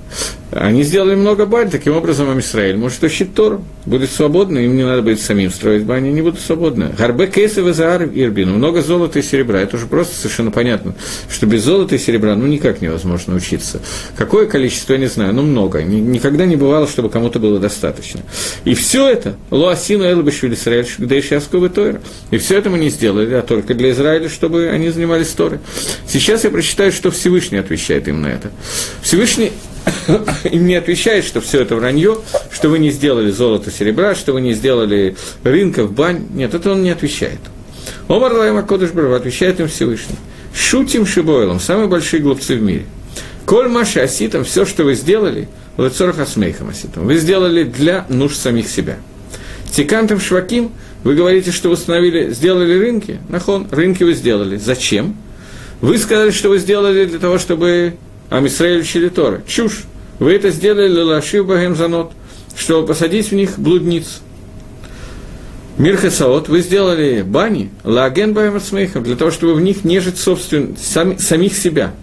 [0.51, 5.01] Они сделали много бань, таким образом Амисраэль может учить Тору, будет свободно, им не надо
[5.01, 6.91] будет самим строить бани, они будут свободны.
[6.95, 10.93] Гарбе кейсов и заар ирбин, много золота и серебра, это уже просто совершенно понятно,
[11.29, 13.81] что без золота и серебра ну никак невозможно учиться.
[14.15, 18.21] Какое количество, я не знаю, ну много, никогда не бывало, чтобы кому-то было достаточно.
[18.63, 21.21] И все это, луасину элбашвили Исраэль, да и
[21.69, 25.59] Тойра, и все это мы не сделали, а только для Израиля, чтобы они занимались Торой.
[26.07, 28.51] Сейчас я прочитаю, что Всевышний отвечает им на это.
[29.01, 29.51] Всевышний
[30.43, 32.19] им не отвечает, что все это вранье,
[32.51, 36.27] что вы не сделали золото, серебра, что вы не сделали рынков, бань.
[36.33, 37.39] Нет, это он не отвечает.
[38.07, 40.17] אמר להם הקדוש отвечает им Всевышний.
[40.53, 42.85] שוטים שבעולם, самые большие глупцы в мире.
[43.45, 48.69] כל מה שעשיתם, все, что вы сделали, לצורך עצמכם עשיתם, вы сделали для нужд самих
[48.69, 48.97] себя.
[49.73, 50.71] תקנתם שווקים,
[51.03, 53.19] вы говорите, что вы установили, сделали рынки.
[53.27, 54.57] נכון, рынки вы сделали.
[54.57, 55.15] Зачем?
[55.81, 57.95] Вы сказали, что вы сделали для того, чтобы
[58.29, 59.41] עם ישראל учили Тора.
[59.47, 59.85] Чушь.
[60.19, 62.11] Вы это сделали להושיב בהן זונות,
[62.55, 64.21] чтобы посадить в них блудниц.
[65.79, 70.77] Мир Хасаот, вы сделали бани, лаген багем смехом, для того, чтобы в них нежить собствен,
[70.79, 71.95] сами, самих себя.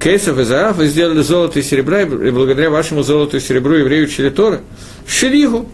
[0.00, 4.02] Кейсов и Заав, вы сделали золото и серебра, и благодаря вашему золоту и серебру евреи
[4.02, 4.62] учили Тора.
[5.06, 5.68] Шелигу,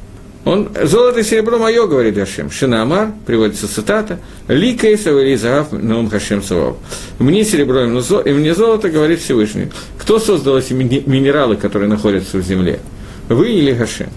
[0.48, 2.50] он, золото и серебро мое, говорит Хашем.
[2.50, 6.76] Шинамар, приводится цитата, ли кейсов или загав наум Хашем Савав.
[7.18, 9.68] Мне серебро и мне золото, говорит Всевышний.
[9.98, 12.80] Кто создал эти минералы, которые находятся в земле?
[13.28, 14.08] Вы или Хашем?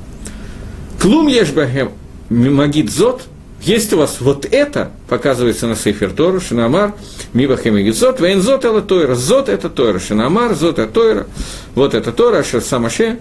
[1.01, 1.91] Клум ешбахем
[2.29, 3.23] магит зот,
[3.61, 6.93] есть у вас вот это, показывается на Сейфер Тору, Шинамар,
[7.33, 11.27] Мибахем и Гизот, Вейнзот это Тойра, Зот это Тойра, Шинамар, Зот это Тойра,
[11.75, 13.19] вот это Тора, Ашер Самаше.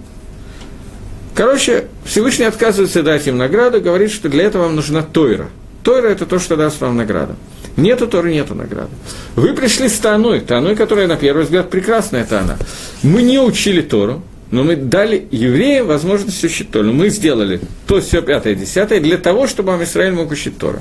[1.35, 5.49] Короче, Всевышний отказывается дать им награду, говорит, что для этого вам нужна Тойра.
[5.83, 7.37] Тойра– это то, что даст вам награду.
[7.77, 8.91] Нету Торы, нету награды.
[9.37, 12.59] Вы пришли с Таной, Таной, которая, на первый взгляд, прекрасная Тана.
[13.03, 16.93] Мы не учили Тору, но мы дали евреям возможность учить Тору.
[16.93, 20.81] Мы сделали то, все, пятое, десятое, для того, чтобы Амисраиль мог учить Тору.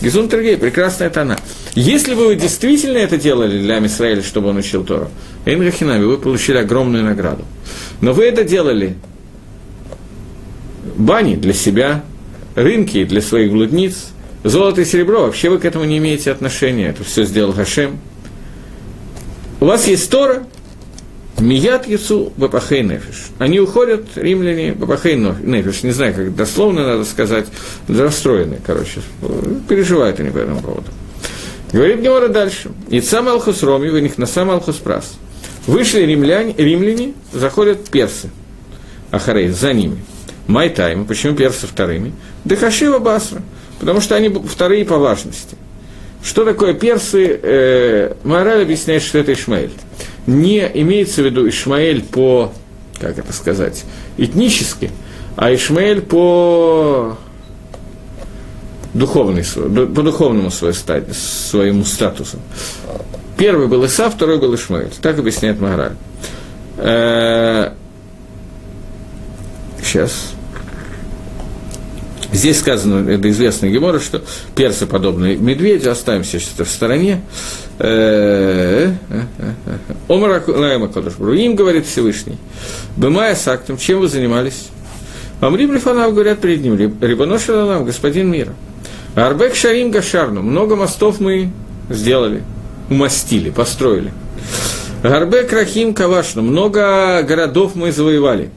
[0.00, 1.36] Гизун Тергей, прекрасная Тана.
[1.74, 5.10] Если бы вы действительно это делали для Амисраиля, чтобы он учил Тору,
[5.44, 7.44] Эйнгахинами, вы получили огромную награду.
[8.00, 8.96] Но вы это делали
[11.00, 12.04] бани для себя,
[12.54, 14.08] рынки для своих блудниц–
[14.42, 17.98] Золото и серебро, вообще вы к этому не имеете отношения, это все сделал Хашем.
[19.60, 20.44] У вас есть Тора,
[21.38, 23.28] מיד יצאו בפחי נפש.
[23.38, 27.46] Они уходят, римляне, בפחי נפש, не знаю, как дословно надо сказать,
[27.86, 29.02] расстроены, короче,
[29.68, 30.86] переживают они по этому поводу.
[31.70, 32.70] Говорит Гемора дальше.
[32.88, 35.18] И сам Алхус Роми, у них на сам Алхус Прас.
[35.66, 38.30] Вышли римляне, римляне, заходят персы,
[39.10, 39.98] אחריה, за ними.
[40.50, 42.12] מאי טעמא, почему персы вторыми?
[42.44, 43.42] דחשיבא בתרה–
[43.80, 45.56] потому что они вторые по важности.
[46.22, 47.40] Что такое персы?
[47.42, 49.72] Э, Мораль объясняет, что это Ишмаэль.
[50.26, 52.52] Не имеется в виду Ишмаэль по,
[53.00, 53.84] как это сказать,
[54.18, 54.90] этнически,
[55.34, 57.16] а Ишмаэль по
[58.92, 62.38] духовной, по духовному своему статусу.
[63.38, 64.92] Первый был Иса, второй был Ишмаэль.
[65.00, 65.94] Так объясняет Магараль.
[66.76, 67.72] Э,
[69.82, 70.34] сейчас.
[72.32, 74.22] Здесь сказано, это известный Гемора, что
[74.54, 77.22] персы подобные медведю, оставим все что в стороне.
[77.78, 79.76] Э, э, э,
[80.08, 82.38] Омар Лаема Кодышбру, им говорит Всевышний,
[82.96, 84.68] Бымая с актом, чем вы занимались?
[85.40, 88.52] Амрим Лифанав говорят перед ним, Рибаноша нам, господин мира.
[89.16, 91.50] Арбек Шарим Гашарну, много мостов мы
[91.88, 92.44] сделали,
[92.90, 94.12] умастили, построили.
[95.02, 98.50] Арбек Рахим Кавашну, много городов мы завоевали.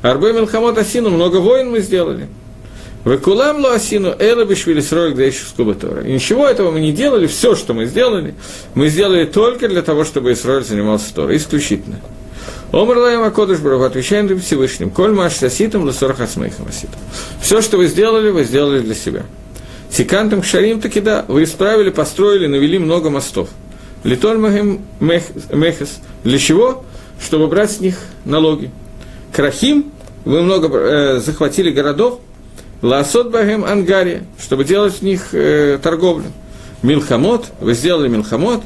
[0.00, 2.26] Арбе Мелхамот Асину, много войн мы сделали.
[3.04, 6.02] Векулам луасину эла бишвили срок да еще Тора.
[6.02, 8.34] И ничего этого мы не делали, все, что мы сделали,
[8.74, 12.00] мы сделали только для того, чтобы Исраиль занимался Торой, исключительно.
[12.72, 17.00] Омар Лаем Акодыш Бараху, отвечаем им Всевышним, коль маш саситам ласорах асмейхам аситам.
[17.40, 19.24] Все, что вы сделали, вы сделали для себя.
[19.90, 23.50] Сикантам к шарим таки да, вы исправили, построили, навели много мостов.
[24.04, 24.40] Литон
[25.00, 26.00] мехес.
[26.24, 26.84] Для чего?
[27.20, 28.70] Чтобы брать с них налоги.
[29.32, 29.92] Крахим,
[30.24, 32.20] вы много э, захватили городов,
[32.82, 36.26] Ласот Багем Ангария, чтобы делать в них э, торговлю.
[36.82, 38.62] Милхамот, вы сделали Милхамот,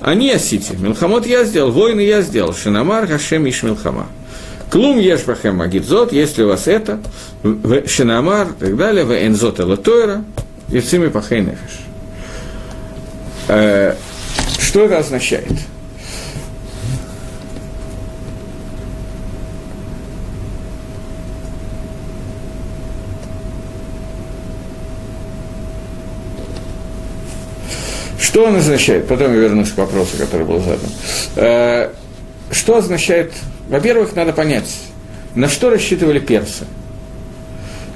[0.00, 0.74] они осите.
[0.76, 2.52] Милхамот я сделал, войны я сделал.
[2.52, 4.08] Шинамар, Хашем, Иш Милхама.
[4.70, 7.00] Клум Ешбахем Магидзот, если у вас это,
[7.86, 10.24] Шинамар, и так далее, в Энзот Элатойра,
[10.70, 11.80] и Цими Пахейнефиш.
[13.48, 13.94] Э,
[14.60, 15.52] что это означает?
[28.30, 29.08] Что он означает?
[29.08, 30.88] Потом я вернусь к вопросу, который был задан.
[31.34, 31.90] Э,
[32.52, 33.32] что означает?
[33.68, 34.72] Во-первых, надо понять,
[35.34, 36.64] на что рассчитывали персы.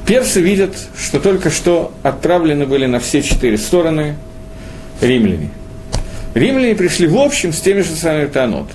[0.04, 4.16] Персы видят, что только что отправлены были на все четыре стороны
[5.00, 5.50] римляне.
[6.34, 8.66] Римляне пришли в общем с теми же самыми Танот.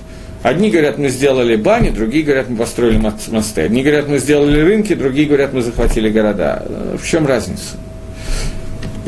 [0.42, 3.60] Одни говорят, мы сделали бани, другие говорят, мы построили мосты.
[3.60, 6.64] Одни говорят, мы сделали рынки, другие говорят, мы захватили города.
[6.98, 7.76] В чем разница?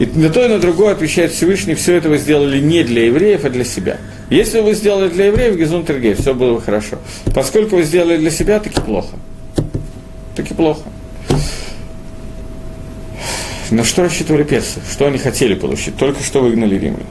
[0.02, 3.44] И на то и на другое отвечает Всевышний, все это вы сделали не для евреев,
[3.44, 3.98] а для себя.
[4.30, 6.98] Если вы сделали для евреев, Гизун Тергей, все было бы хорошо.
[7.32, 9.14] Поскольку вы сделали для себя, таки плохо.
[10.34, 10.82] Таки плохо.
[13.70, 14.80] На что рассчитывали персы?
[14.90, 15.96] Что они хотели получить?
[15.96, 17.06] Только что выгнали римлян.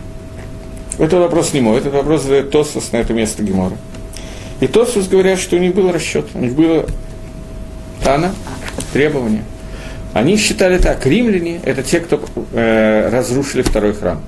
[0.99, 3.77] Это вопрос не мой, этот вопрос задает Тосфос на это место Гемора.
[4.59, 6.85] И Тосфос говорят, что у них был расчет, у них было
[8.03, 8.35] Тана,
[8.91, 9.45] требования.
[10.13, 12.21] Они считали так, римляне– это те, кто
[12.53, 14.21] э, разрушили второй храм.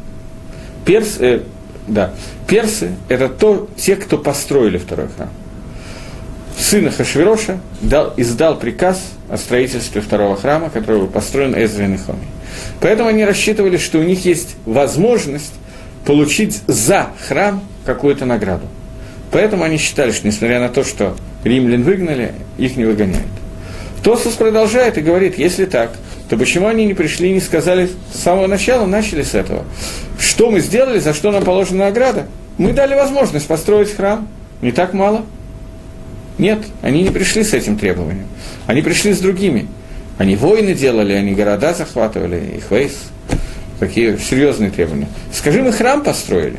[0.86, 1.42] Перс, э,
[1.88, 2.14] да,
[2.48, 5.30] персы– это то, те, кто построили второй храм.
[6.58, 12.26] Сын Хашвироша дал, издал приказ о строительстве второго храма, который был построен Эзра и Нехоми.
[12.80, 15.54] Поэтому они рассчитывали, что у них есть возможность
[16.06, 18.68] получить за храм какую-то награду.
[19.32, 23.28] Поэтому они считали, что несмотря на то, что римлян выгнали, их не выгоняют.
[24.04, 25.92] Тосус продолжает и говорит, если так,
[26.30, 29.64] то почему они не пришли и не сказали с самого начала, начали с этого?
[30.20, 32.28] Что мы сделали, за что нам положена награда?
[32.58, 34.28] Мы дали возможность построить храм.
[34.62, 35.26] Не так мало?
[36.38, 38.28] Нет, они не пришли с этим требованием.
[38.68, 39.68] Они пришли с другими.
[40.18, 42.94] Они войны делали, они города захватывали, их вейс.
[43.80, 45.08] такие серьезные требования.
[45.32, 46.58] Скажи, мы храм построили.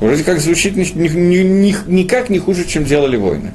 [0.00, 3.52] Вроде как звучит ни, ни, ни, никак не хуже, чем делали войны.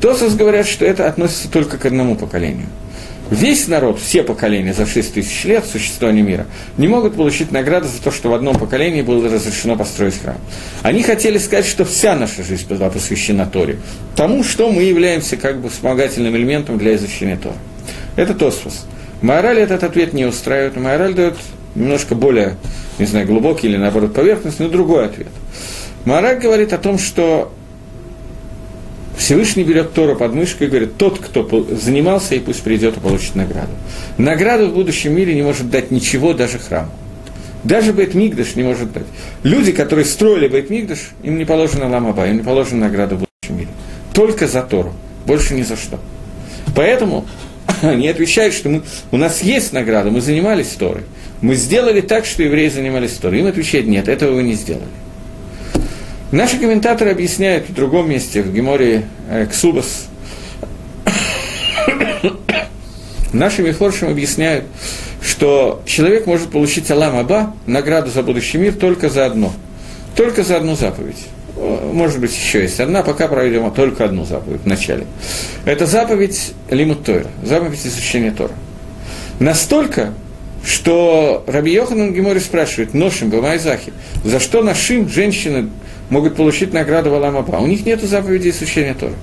[0.00, 2.66] Тосос говорят, что это относится только к одному поколению.
[3.30, 6.46] Весь народ, все поколения за 6 тысяч лет существования мира
[6.78, 10.38] не могут получить награду за то, что в одном поколении было разрешено построить храм.
[10.82, 13.80] Они хотели сказать, что вся наша жизнь была посвящена Торе,
[14.16, 17.56] тому, что мы являемся как бы вспомогательным элементом для изучения Тора.
[18.16, 18.86] Это Тосфос.
[19.20, 21.34] Майораль этот ответ не устраивает, Майораль дает
[21.74, 22.56] немножко более,
[22.98, 25.28] не знаю, глубокий или наоборот поверхностный, но другой ответ.
[26.06, 27.52] Майораль говорит о том, что
[29.18, 33.34] Всевышний берет Тору под мышку и говорит, тот, кто занимался, и пусть придет и получит
[33.34, 33.72] награду.
[34.16, 36.88] Награду в будущем мире не может дать ничего, даже храм.
[37.64, 39.06] Даже Бейт Мигдаш не может дать.
[39.42, 43.58] Люди, которые строили Бейт Мигдаш, им не положено ламаба, им не положена награда в будущем
[43.58, 43.70] мире.
[44.14, 44.92] Только за Тору,
[45.26, 45.98] больше ни за что.
[46.76, 47.26] Поэтому
[47.82, 51.02] они отвечают, что мы, у нас есть награда, мы занимались Торой.
[51.40, 53.40] Мы сделали так, что евреи занимались Торой.
[53.40, 54.86] Им отвечает, нет, этого вы не сделали.
[56.30, 60.08] Наши комментаторы объясняют в другом месте, в Геморе э, Ксубас,
[63.32, 64.66] наши Мифоршим объясняют,
[65.22, 69.52] что человек может получить Алам Аба, награду за будущий мир, только за одно.
[70.16, 71.26] Только за одну заповедь.
[71.56, 75.06] Может быть, еще есть одна, пока проведем только одну заповедь в начале.
[75.64, 78.52] Это заповедь Лимут Тойра, заповедь изучения Тора.
[79.40, 80.12] Настолько,
[80.64, 83.92] что Раби Йоханан Гемори спрашивает, Ношим, Бамайзахи,
[84.24, 85.70] за что нашим женщины
[86.10, 87.56] могут получить награду в Аламаба.
[87.56, 89.14] У них нет заповеди изучения Тора.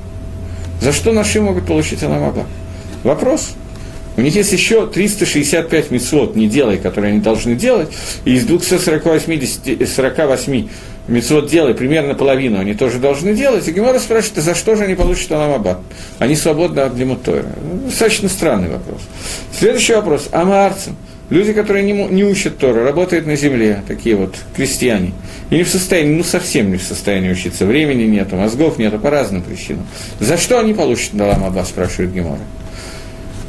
[0.82, 2.46] За что наши могут получить Аламаба?
[3.04, 3.56] Вопрос.
[4.18, 7.90] У них есть еще 365 мецвод «не делай», которые они должны делать,
[8.24, 10.68] и из 248 48
[11.10, 13.68] мецвод «делай» примерно половину они тоже должны делать.
[13.68, 15.82] И Гемора спрашивает, а за что же они получат Аламаба?
[16.20, 17.50] Они свободны от Лимутойра.
[17.86, 19.02] Достаточно странный вопрос.
[19.58, 20.30] Следующий вопрос.
[20.32, 20.96] Амаарцем.
[21.30, 25.12] Люди, которые не, не учат Тору, работают на земле, такие вот крестьяне,
[25.50, 29.10] и не в состоянии, ну совсем не в состоянии учиться, времени нету, мозгов нету, по
[29.10, 29.88] разным причинам.
[30.20, 32.42] За что они получат Далам Аба, спрашивает Гемора.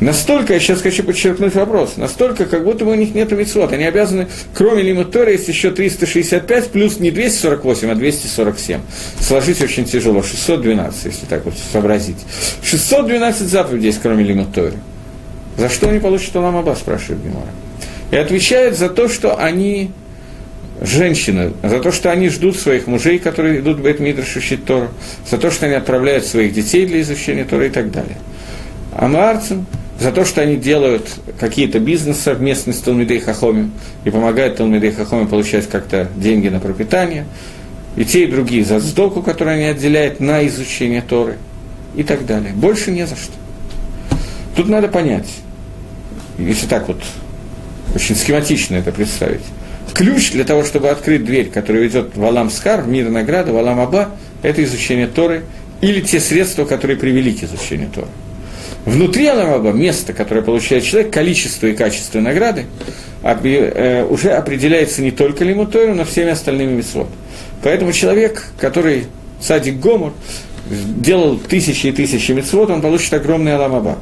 [0.01, 3.73] Настолько, я сейчас хочу подчеркнуть вопрос, настолько, как будто бы у них нет митцвот.
[3.73, 8.81] Они обязаны, кроме Лимут Тора, есть еще 365, плюс не 248, а 247.
[9.21, 12.19] Сложить очень тяжело, 612, если так вот сообразить.
[12.63, 14.73] 612 заповедей есть, кроме Лимут Тора.
[15.59, 17.49] За что они получат Алам Аба, спрашивает Гемора
[18.11, 19.91] и отвечает за то, что они
[20.81, 24.89] женщины, за то, что они ждут своих мужей, которые идут в Бет-Мидраш учить Тору,
[25.29, 28.19] за то, что они отправляют своих детей для изучения Тора и так далее.
[28.93, 29.67] А Маарцам
[29.99, 31.09] за то, что они делают
[31.41, 33.71] какие-то бизнесы совместно с Талмидей Хахоми
[34.05, 37.25] и помогают Талмидей Хахоми получать как-то деньги на пропитание,
[37.97, 41.39] и те, и другие за сдоку, которую они отделяют на изучение Торы
[41.95, 42.53] и так далее.
[42.53, 43.33] Больше не за что.
[44.55, 45.29] Тут надо понять,
[46.39, 47.03] если так вот
[47.97, 49.41] очень схематично это представить.
[49.95, 53.57] Ключ для того, чтобы открыть дверь, которая ведет в Алам Скар, в мир награды, в
[53.57, 54.11] Алам Аба,
[54.43, 55.45] это изучение Торы
[55.81, 58.09] или те средства, которые привели к изучению Торы.
[58.85, 62.67] Внутри Алам Аба, место, которое получает человек, количество и качество награды,
[63.23, 67.09] э, уже определяется не только лиму Тору, но всеми остальными митцвот.
[67.63, 69.07] Поэтому человек, который
[69.41, 70.13] садик Гомор,
[70.69, 73.99] делал тысячи и тысячи митцвот, он получит огромный Алам Аба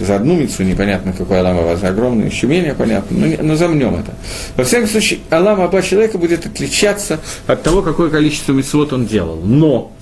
[0.00, 3.94] за одну мицу непонятно, какой Алам Аба, за огромную еще менее понятно, но, но замнем
[3.94, 4.14] это.
[4.56, 9.36] Во всяком случае, Алам Аба человека будет отличаться от того, какое количество мицвод он делал.
[9.36, 9.92] Но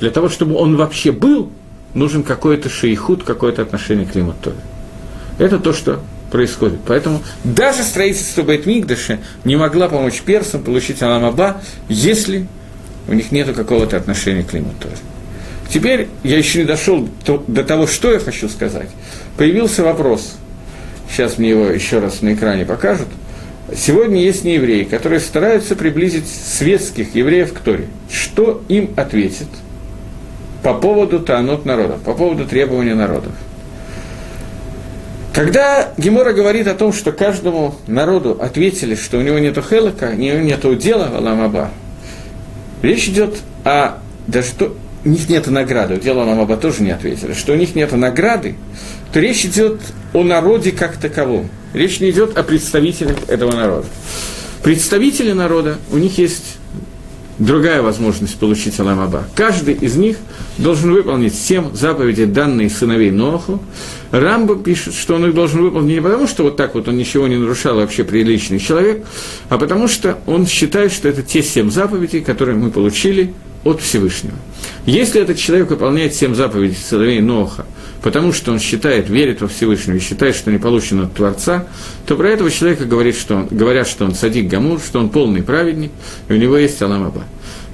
[0.00, 1.50] для того, чтобы он вообще был,
[1.94, 4.56] нужен какой-то шейхут, какое-то отношение к Лимутове.
[5.38, 6.80] Это то, что происходит.
[6.86, 12.46] Поэтому даже строительство Бейтмигдаша не могла помочь персам получить Алам Аба, если
[13.08, 14.96] у них нет какого-то отношения к Лимутове.
[15.70, 18.88] Теперь я еще не дошел до того, что я хочу сказать.
[19.38, 20.34] Появился вопрос.
[21.08, 23.06] Сейчас мне его еще раз на экране покажут.
[23.74, 27.86] Сегодня есть неевреи, которые стараются приблизить светских евреев к Торе.
[28.10, 29.46] Что им ответит
[30.64, 33.32] по поводу таанот народов, по поводу требования народов?
[35.32, 40.14] Когда Гемора говорит о том, что каждому народу ответили, что у него нет хелока, у
[40.14, 41.70] него нет дела в Аламаба,
[42.82, 44.74] речь идет о даже то,
[45.04, 47.92] у них нет награды, у дела нам оба тоже не ответили, что у них нет
[47.92, 48.56] награды,
[49.12, 49.80] то речь идет
[50.12, 51.48] о народе как таковом.
[51.72, 53.86] Речь не идет о представителях этого народа.
[54.62, 56.58] Представители народа, у них есть
[57.38, 59.24] другая возможность получить Аламаба.
[59.34, 60.16] Каждый из них
[60.58, 63.62] должен выполнить семь заповедей, данные сыновей Ноху.
[64.10, 67.28] Рамба пишет, что он их должен выполнить не потому, что вот так вот он ничего
[67.28, 69.06] не нарушал, вообще приличный человек,
[69.48, 73.34] а потому что он считает, что это те семь заповедей, которые мы получили
[73.64, 74.36] от Всевышнего.
[74.86, 77.66] Если этот человек выполняет семь заповедей сыновей Ноха,
[78.02, 81.66] потому что он считает, верит во Всевышнего и считает, что не получено от Творца,
[82.06, 85.42] то про этого человека говорит, что он, говорят, что он садик Гамур, что он полный
[85.42, 85.90] праведник,
[86.28, 87.24] и у него есть Алам Аба.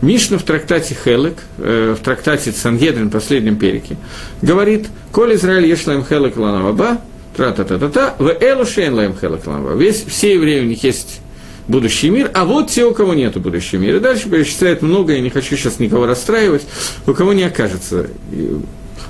[0.03, 3.97] Мишна в трактате Хелек, э, в трактате Сангедрин, последнем перике,
[4.43, 7.01] говорит, «Коль Израиль ешлаем Хелек Ланам Аба,
[7.37, 9.77] тра-та-та-та-та, в элу шейн лаем Хелек Ланам Аба».
[9.77, 11.21] Весь, все евреи, у них есть
[11.69, 13.97] будущий мир, а вот те, у кого нет будущего мира.
[13.97, 16.63] И дальше перечисляет много, я не хочу сейчас никого расстраивать,
[17.07, 18.09] у кого не окажется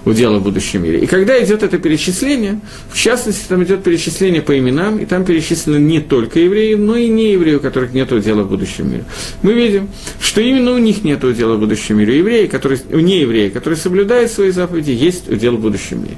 [0.05, 1.01] удела в будущем мире.
[1.01, 5.79] И когда идет это перечисление, в частности, там идет перечисление по именам, и там перечислены
[5.79, 9.05] не только евреи, но и не евреи, у которых нет удела в будущем мире.
[9.43, 9.89] Мы видим,
[10.21, 12.19] что именно у них нет удела в будущем мире.
[12.19, 16.17] Евреи, которые, не евреи, которые соблюдают свои заповеди, есть удел в будущем мире.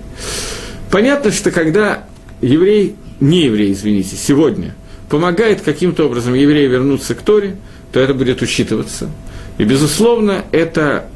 [0.91, 2.05] Понятно, что когда
[2.41, 4.75] еврей, не еврей, извините, сегодня
[5.09, 7.57] помогает каким-то образом еврею вернуться к Торе,
[7.93, 9.11] то это будет учитываться.
[9.59, 11.09] И, безусловно, это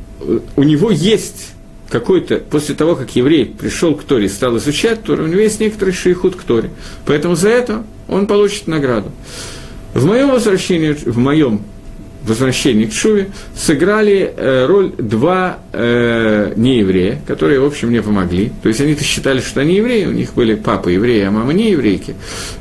[0.57, 1.51] у него есть
[1.89, 5.61] какой-то, после того, как еврей пришел к Торе и стал изучать Тору, у него есть
[5.61, 6.71] некоторый шейхут к Торе.
[7.05, 9.11] Поэтому за это он получит награду.
[9.93, 11.63] В моем возвращении, в моем
[12.29, 18.53] возвращении к Шуве сыграли э, роль два э, нееврея, которые, в общем, мне помогли.
[18.63, 21.71] То есть они-то считали, что они евреи, у них были папа евреи, а мама не
[21.71, 22.15] еврейки.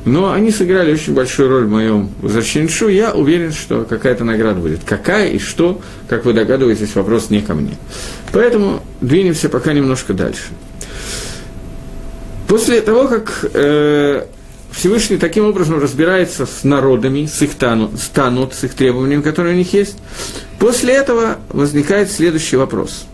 [0.05, 2.95] Но они сыграли очень большую роль в моем возвращении к Шуве.
[2.95, 4.79] Я уверен, что какая-то награда будет.
[4.85, 7.75] Какая и что, как вы догадываетесь, вопрос не ко мне.
[8.31, 10.43] Поэтому двинемся пока немножко дальше.
[12.47, 14.25] После того, как э,
[14.71, 19.57] Всевышний таким образом разбирается с народами, с их тану, станут, с их требованиями, которые у
[19.57, 19.97] них есть.
[20.59, 23.05] После этого возникает следующий вопрос.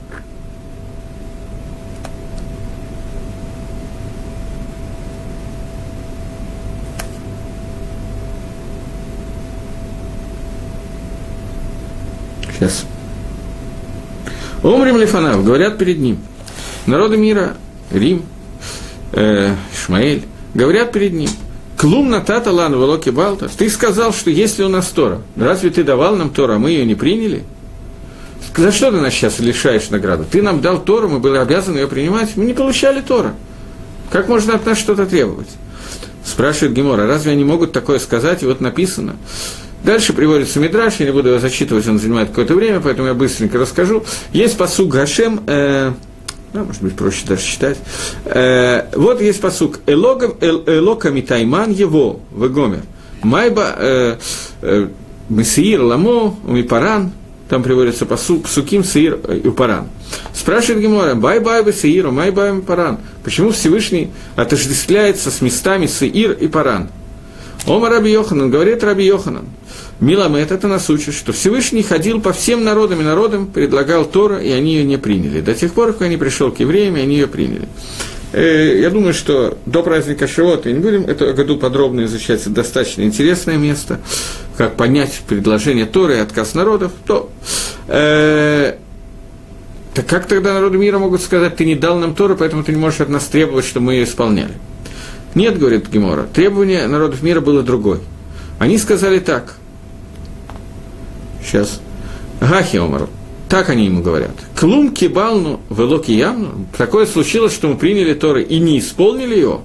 [12.54, 12.86] Сейчас.
[14.64, 16.20] Омрим Лифанав, говорят перед ним.
[16.86, 17.58] Народы мира,
[17.92, 18.24] Рим,
[19.14, 21.30] э, Ишмаэль, говорят перед ним–
[21.78, 23.50] Клум натата лан велоки балта.
[23.50, 26.86] Ты сказал, что если у нас Тора, разве ты давал нам Тора, а мы ее
[26.86, 27.44] не приняли?
[28.56, 30.26] За что ты нас сейчас лишаешь награду?
[30.30, 33.34] Ты нам дал Тору, мы были обязаны ее принимать, мы не получали Тора.
[34.10, 35.50] Как можно от нас что-то требовать?
[36.24, 38.44] Спрашивает Гемора, разве они могут такое сказать?
[38.44, 39.18] И вот написано.
[39.84, 43.60] Дальше приводится Мидраш, я не буду его зачитывать, он занимает какое-то время, поэтому я быстренько
[43.60, 44.04] расскажу.
[44.32, 45.92] Есть посук Гашем, э,
[46.56, 47.78] да, может быть, проще даже читать.
[48.26, 49.82] Э, вот есть посук.
[49.86, 52.82] אלוקה מתימן יבוא, וגומר.
[53.22, 54.18] Майба э,
[54.62, 54.88] э,
[55.30, 57.12] משעיר למו, ומפארן,
[57.50, 59.90] там приводится посук, псуким сеир и паран.
[60.34, 63.00] Спрашивает Гемора, מאי בעי בשעיר, ומאי בעי בפארן.
[63.24, 66.90] Почему Всевышний отождествляется с местами сеир и паран?
[67.68, 69.46] Ома Раби Йоханан, говорит Раби Йоханан,
[70.02, 74.52] Миламет это нас учит, что Всевышний ходил по всем народам и народам, предлагал Тора, и
[74.52, 75.40] они ее не приняли.
[75.40, 77.70] До тех пор, как они пришел к евреям, и они ее приняли.
[78.34, 83.56] Э, я думаю, что до праздника Шивота не будем это году подробно изучать, достаточно интересное
[83.56, 84.02] место,
[84.58, 87.30] как понять предложение Торы и отказ народов, то
[87.88, 88.76] э,
[89.94, 92.78] так как тогда народы мира могут сказать, ты не дал нам Тору, поэтому ты не
[92.78, 94.56] можешь от нас требовать, чтобы мы ее исполняли?
[95.36, 98.02] Нет, говорит Гемора, требование народов мира было другое.
[98.60, 99.56] Они сказали так–
[101.46, 101.80] Сейчас.
[102.40, 103.08] Гахи Омар.
[103.50, 104.32] Так они ему говорят.
[104.60, 106.66] Клум кибалну велоки ямну.
[106.78, 109.62] Такое случилось, что мы приняли Торы и не исполнили его.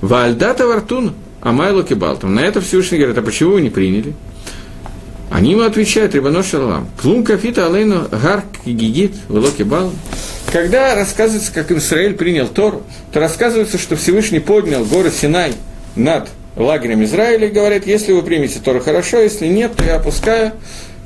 [0.00, 2.34] Вальдата вартун амайло кибалтум.
[2.34, 4.14] На это Всевышний говорит, а почему вы не приняли?
[5.30, 9.90] Они ему отвечают, Рибано Шалам, Клум кафита алейну гарк гигит велоки бал.
[10.52, 12.82] Когда рассказывается, как Израиль принял Тору,
[13.12, 15.54] то рассказывается, что Всевышний поднял горы Синай
[15.96, 20.52] над лагерем Израиля и говорит, если вы примете Тору хорошо, если нет, то я опускаю,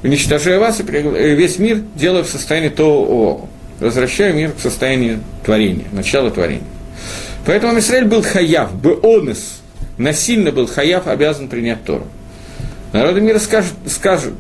[0.03, 3.49] уничтожаю вас и весь мир делаю в состоянии того,
[3.80, 6.64] возвращаю мир к состоянию творения, начала творения.
[7.46, 9.61] Поэтому Израиль был хаяв, беонес,
[9.96, 12.07] насильно был хаяв, обязан принять Тору.
[12.92, 14.34] Народы мира скажут, скажут,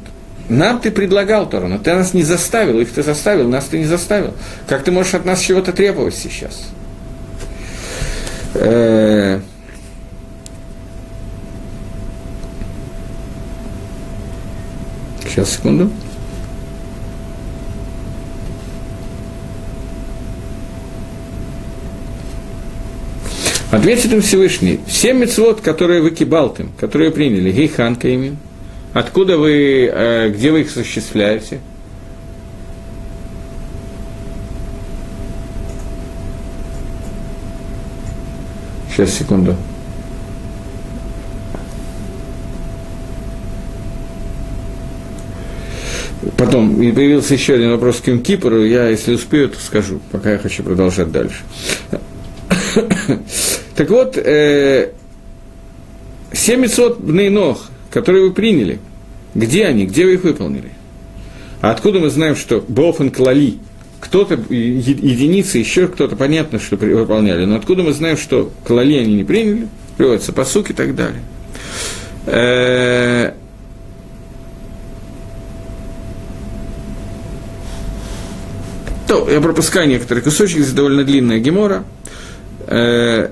[0.48, 3.84] нам ты предлагал Тору, но ты нас не заставил, их ты заставил, нас ты не
[3.84, 4.34] заставил.
[4.66, 6.68] Как ты можешь от нас чего-то требовать сейчас?
[8.54, 9.40] Э,
[15.38, 15.88] Сейчас, секунду.
[23.70, 28.36] Ответит им Всевышний, все мецвод, которые вы кибалтым, которые приняли, гейханка ими,
[28.94, 31.60] откуда вы, э, где вы их осуществляете?
[38.90, 39.54] Сейчас, секунду.
[46.36, 50.38] Потом и появился еще один вопрос к Кипру, я, если успею, то скажу, пока я
[50.38, 51.42] хочу продолжать дальше.
[53.74, 54.92] так вот, э,
[56.32, 57.00] 700
[57.30, 57.60] ног,
[57.90, 58.78] которые вы приняли,
[59.34, 60.70] где они, где вы их выполнили?
[61.60, 63.58] А откуда мы знаем, что Бофан Клали,
[64.00, 69.24] кто-то, единицы, еще кто-то, понятно, что выполняли, но откуда мы знаем, что Клали они не
[69.24, 71.22] приняли, приводится по и так далее.
[79.08, 81.84] То, я пропускаю некоторые кусочки, здесь довольно длинная гемора.
[82.66, 83.30] Э,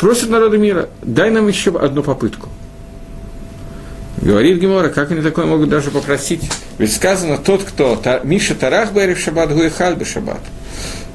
[0.00, 2.48] просит народа мира, дай нам еще одну попытку.
[4.22, 6.48] Говорит Гемора, как они такое могут даже попросить?
[6.78, 10.40] Ведь сказано, тот, кто Миша Тарах Берев Шаббат, Гуихаль Шаббат.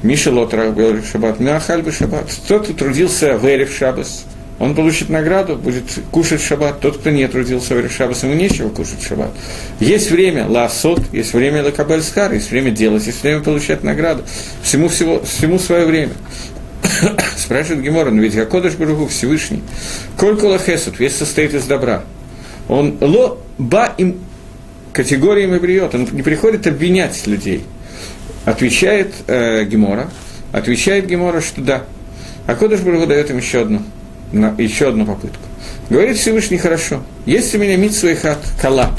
[0.04, 2.30] Миша Лотрах Берев Шаббат, Мяхаль Шаббат.
[2.50, 4.26] Тот, кто трудился в Эрев Шаббас,
[4.60, 6.80] он получит награду, будет кушать шаббат.
[6.80, 9.30] Тот, кто не трудился в шаббат, ему нечего кушать шаббат.
[9.80, 14.24] Есть время ласот, есть время лакабель скар, есть время делать, есть время получать награду.
[14.64, 16.14] Всему, всего, всему свое время.
[17.38, 19.62] Спрашивает Гемора, но ведь Гакодыш Баругу Всевышний.
[20.18, 22.04] Кольку лахесут, весь состоит из добра.
[22.68, 24.20] Он ло ба им
[24.92, 27.64] категориями бриет, он не приходит обвинять людей.
[28.46, 30.10] Отвечает э, Гемора,
[30.52, 31.84] отвечает Гемора, что да.
[32.48, 33.84] А Кодыш Баругу дает им еще одну
[34.32, 35.44] на еще одну попытку.
[35.90, 38.92] Говорит Всевышний, хорошо, есть у меня митсва и хат, кала,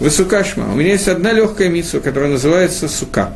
[0.00, 3.32] высукашма, у меня есть одна легкая митсва, которая называется сука.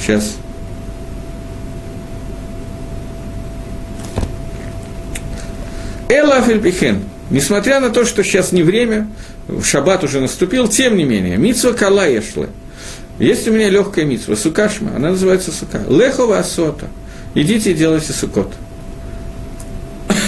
[0.00, 0.36] Сейчас.
[6.08, 9.08] Эла Фельпихен, несмотря на то, что сейчас не время,
[9.62, 12.46] шаббат уже наступил, тем не менее, митсва кала ешла.
[13.18, 15.82] Есть у меня легкая митсва, сукашма, она называется сука.
[15.88, 16.88] Лехова асота.
[17.34, 18.52] Идите и делайте сукот.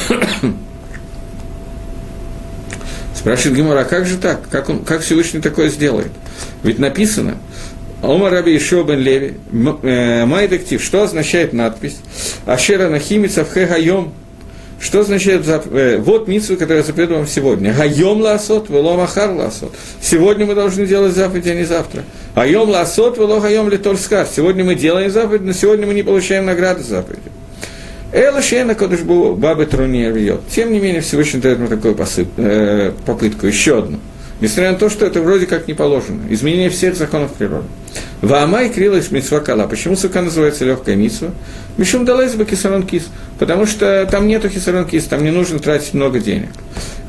[3.15, 4.49] Спрашивает Гемора, а как же так?
[4.51, 6.13] Как, он, как Всевышний такое сделает?
[6.63, 7.39] Ведь написано,
[8.03, 9.35] Омар Раби Ишо бен Леви,
[9.83, 11.99] э, май дектив, что означает надпись?
[12.45, 14.13] Ашера Нахимица в Хайом.
[14.79, 17.73] Что означает э, вот митсвы, которая заповедуем вам сегодня?
[17.73, 19.75] Хайом ласот, вело махар ласот.
[20.03, 22.05] Сегодня мы должны делать заповедь, а не завтра.
[22.35, 24.27] Хайом ласот, вело хайом литольскар.
[24.27, 27.31] Сегодня мы делаем заповедь, но сегодня мы не получаем награды заповеди.
[28.13, 30.11] Эла Шейна Кодыш был Бабы Труни
[30.55, 33.99] Тем не менее, Всевышний дает мне такую посып, э, попытку, еще одну.
[34.41, 36.21] Несмотря на то, что это вроде как не положено.
[36.29, 37.67] Изменение всех законов природы.
[38.21, 39.67] Ваамай крилась митсва кала.
[39.67, 41.31] Почему сука называется легкая митсва?
[41.79, 43.09] Мишум далайс бы кисарон кис.
[43.39, 46.51] Потому что там нету кисарон кис, там не нужно тратить много денег.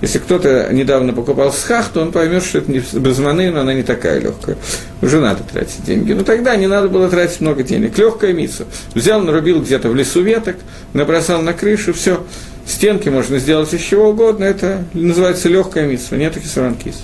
[0.01, 3.73] Если кто-то недавно покупал схах, то он поймет, что это не без маны, но она
[3.73, 4.55] не такая легкая.
[5.01, 6.13] Уже надо тратить деньги.
[6.13, 7.97] Но тогда не надо было тратить много денег.
[7.97, 8.67] Легкая митсва.
[8.93, 10.57] Взял, нарубил где-то в лесу веток,
[10.93, 12.23] набросал на крышу, все.
[12.65, 14.43] Стенки можно сделать из чего угодно.
[14.43, 16.17] Это называется легкая митсва.
[16.17, 17.01] Нету кисарон кис.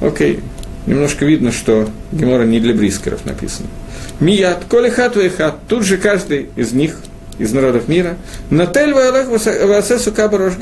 [0.00, 0.40] Окей
[0.88, 3.68] немножко видно, что Гемора не для брискеров написано.
[4.20, 6.96] Мият, коли хату и хат, тут же каждый из них,
[7.38, 8.16] из народов мира,
[8.50, 10.54] Натель ваалех васе сука барош.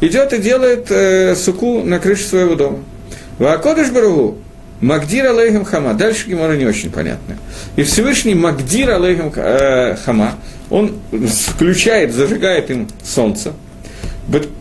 [0.00, 2.78] Идет и делает э, суку на крыше своего дома.
[3.38, 4.38] Ваакодыш баругу,
[4.80, 5.94] Магдир алейхам хама.
[5.94, 7.36] Дальше Гемора не очень понятно.
[7.76, 10.34] И Всевышний Магдир алейхам э, хама,
[10.68, 13.52] он включает, зажигает им солнце.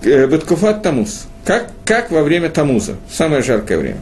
[0.03, 1.28] Э, Беткуфат тамуз.
[1.49, 3.97] Как, как во время тамуза, самое жаркое время.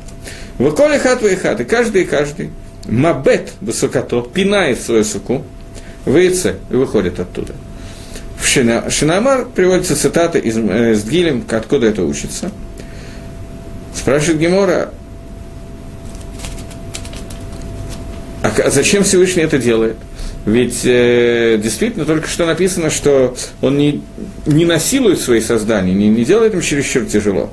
[0.57, 2.49] Выколи хат хат, и каждый и каждый,
[2.89, 5.45] мабет высокото, пинает свою суку,
[6.03, 7.53] выйдет и выходит оттуда.
[8.37, 12.51] В Шина, Шинамар приводится цитата из, э, с Гилем, откуда это учится.
[13.95, 14.89] Спрашивает Гемора,
[18.43, 19.95] а зачем Всевышний это делает?
[20.47, 24.01] Ведь э, действительно только что написано, что он не,
[24.45, 27.51] не насилует свои создания, не, не делает им чересчур тяжело.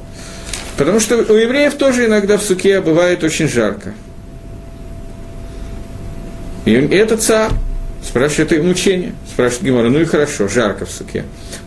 [0.77, 3.95] Потому что у евреев тоже иногда в суке бывает очень жарко.
[6.67, 7.51] И это царь.
[8.01, 9.13] Спрашивает, это мучение.
[9.29, 11.25] Спрашивает Гимора, ну и хорошо, жарко в суке.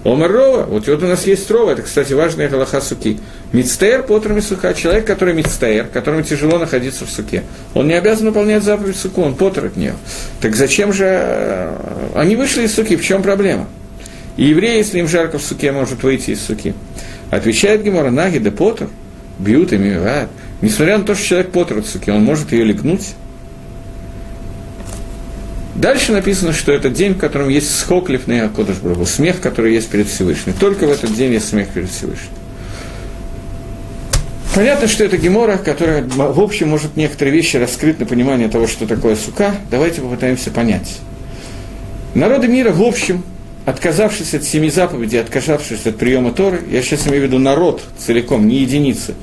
[0.07, 3.19] Омар Рова, вот, вот у нас есть Рова, это, кстати, важная галаха суки.
[3.51, 7.43] Мицтейр, потрами сука, человек, который мицтейр, которому тяжело находиться в суке.
[7.73, 9.95] Он не обязан выполнять заповедь суку, он потер от нее.
[10.39, 11.03] Так зачем же...
[11.09, 11.77] Э,
[12.15, 13.67] они вышли из суки, в чем проблема?
[14.37, 16.73] И еврей, если им жарко в суке, может выйти из суки.
[17.29, 18.87] Отвечает Гемора, наги де потер,
[19.39, 20.29] бьют и мивают.
[20.61, 23.13] Несмотря на то, что человек потер от суки, он может ее легнуть.
[25.77, 29.89] Дальше написано, что это день, в котором есть схоклив на Якодыш Брагу, смех, который есть
[29.89, 30.53] перед Всевышним.
[30.59, 32.31] Только в этот день есть смех перед Всевышним.
[34.55, 38.87] Понятно, что это гемора, которая, в общем, может некоторые вещи раскрыть на понимание того, что
[38.87, 39.53] такое сука.
[39.69, 40.97] Давайте попытаемся понять.
[42.15, 43.23] Народы мира, в общем,
[43.67, 48.47] отказавшись от семи заповедей, отказавшись от приема Торы, я сейчас имею в виду народ целиком,
[48.47, 49.13] не единицы,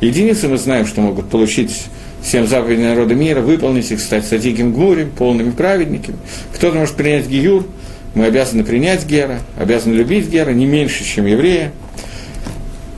[0.00, 1.84] Единицы мы знаем, что могут получить
[2.26, 6.18] всем заповеди народа мира, выполнить их, стать садиким гмурим, полными праведниками.
[6.54, 7.64] Кто-то может принять гиюр,
[8.14, 11.72] мы обязаны принять гера, обязаны любить гера не меньше, чем еврея,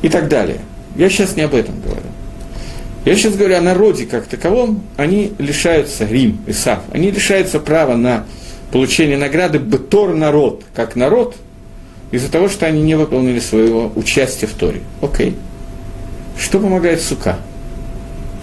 [0.01, 0.59] и так далее.
[0.97, 2.01] Я сейчас не об этом говорю.
[3.05, 8.25] Я сейчас говорю о народе как таковом, они лишаются, Рим, Исав, они лишаются права на
[8.73, 11.37] получение награды Бетор народ, как народ,
[12.13, 14.81] из-за того, что они не выполнили своего участия в Торе.
[15.03, 15.37] Окей.
[16.39, 17.39] Что помогает сука?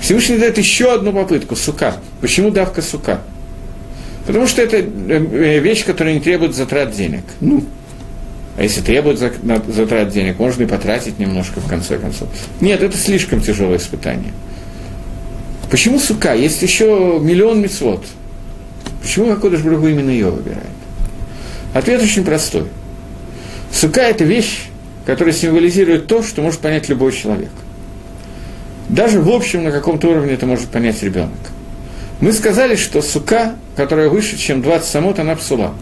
[0.01, 1.95] Всевышний дает еще одну попытку, сука.
[2.21, 3.21] Почему давка сука?
[4.27, 7.23] Потому что это э, вещь, которая не требует затрат денег.
[7.41, 7.63] Ну,
[8.57, 12.29] а если требует затрат денег, можно и потратить немножко в конце концов.
[12.61, 14.31] Нет, это слишком тяжелое испытание.
[15.69, 16.33] Почему сука?
[16.35, 18.05] Есть еще миллион мецвод.
[19.01, 20.65] Почему Акодыш Брагу именно ее выбирает?
[21.73, 22.65] Ответ очень простой.
[23.71, 24.67] Сука– это вещь,
[25.05, 27.51] которая символизирует то, что может понять любой человек.
[28.89, 31.31] Даже в общем на каком-то уровне это может понять ребенок.
[32.21, 35.73] Мы сказали, что сука, которая выше, чем 20 самот, она псула.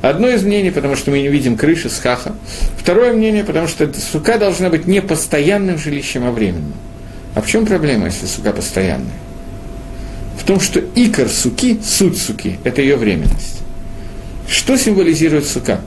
[0.00, 2.34] Одно из мнений, потому что мы не видим крыши с хаха.
[2.76, 6.74] Второе мнение, потому что сука должна быть не постоянным жилищем, а временным.
[7.34, 9.12] А в чем проблема, если сука постоянная?
[10.38, 13.60] В том, что икор суки, суть суки, это ее временность.
[14.48, 15.80] Что символизирует сука?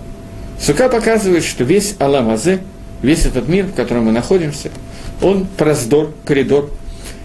[0.62, 2.62] Сука показывает, что весь Аламазе,
[3.02, 4.72] весь этот мир, в котором мы находимся,
[5.22, 6.72] он проздор, коридор.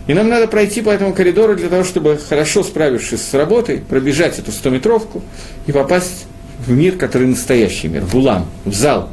[0.07, 4.39] И нам надо пройти по этому коридору для того, чтобы, хорошо справившись с работой, пробежать
[4.39, 5.23] эту стометровку
[5.67, 6.27] и попасть
[6.67, 9.11] в мир, который настоящий мир, в улам, в зал.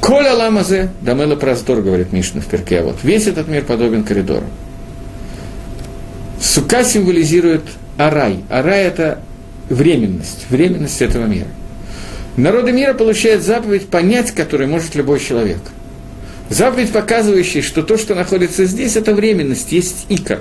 [0.00, 4.44] Коля ламазе, дамела проздор, говорит Мишна в перке, вот весь этот мир подобен коридору.
[6.40, 7.62] Сука символизирует
[7.96, 8.40] арай.
[8.50, 9.20] Арай– это
[9.70, 11.48] временность, временность этого мира.
[12.36, 15.60] Народы мира получают заповедь, понять которую может любой человек–
[16.54, 20.40] Заповедь, показывающая, что то, что находится здесь, это временность, есть икор.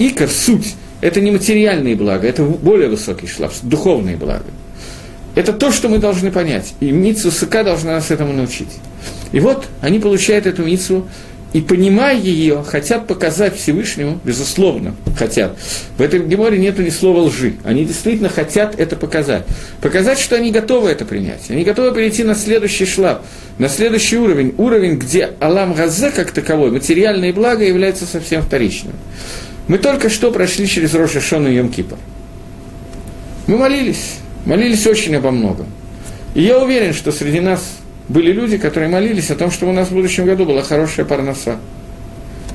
[0.00, 4.46] Икор, суть, это не материальные блага, это более высокий шлаф, духовные блага.
[5.36, 6.74] Это то, что мы должны понять.
[6.80, 8.80] И Митсу Сыка должна нас этому научить.
[9.30, 11.06] И вот они получают эту Митсу,
[11.54, 15.56] и понимая ее, хотят показать Всевышнему, безусловно, хотят.
[15.96, 17.54] В этом геморе нету ни слова лжи.
[17.62, 19.44] Они действительно хотят это показать.
[19.80, 21.48] Показать, что они готовы это принять.
[21.50, 23.24] Они готовы перейти на следующий шлап,
[23.58, 24.52] на следующий уровень.
[24.58, 28.94] Уровень, где Алам Газе как таковой, материальные блага являются совсем вторичным.
[29.68, 31.96] Мы только что прошли через Роша Шон и Йом Кипр.
[33.46, 35.66] Мы молились, молились очень обо многом.
[36.34, 37.60] И я уверен, что среди нас
[38.08, 41.58] были люди, которые молились о том, чтобы у нас в будущем году была хорошая парноса.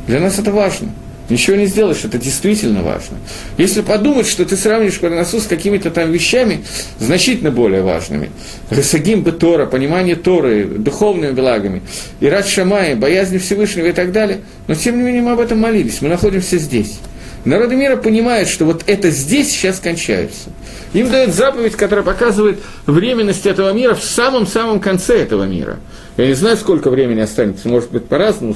[0.08, 0.90] Для нас это важно.
[1.30, 3.18] Ничего не сделаешь, это действительно важно.
[3.58, 6.64] Если подумать, что ты сравнишь парносу с какими-то там вещами
[6.98, 8.32] значительно более важными,
[8.72, 11.84] Ресагим бы Тора, понимание Торы, духовными благами,
[12.20, 15.60] и Рад Шамай, боязнь Всевышнего и так далее, но тем не менее мы об этом
[15.60, 16.98] молились, мы находимся здесь.
[17.46, 20.50] Народы мира понимают, что вот это здесь сейчас кончается.
[20.94, 25.78] Им дают заповедь, которая показывает временность этого мира в самом-самом конце этого мира.
[26.18, 28.56] Я не знаю, сколько времени останется, может быть, по-разному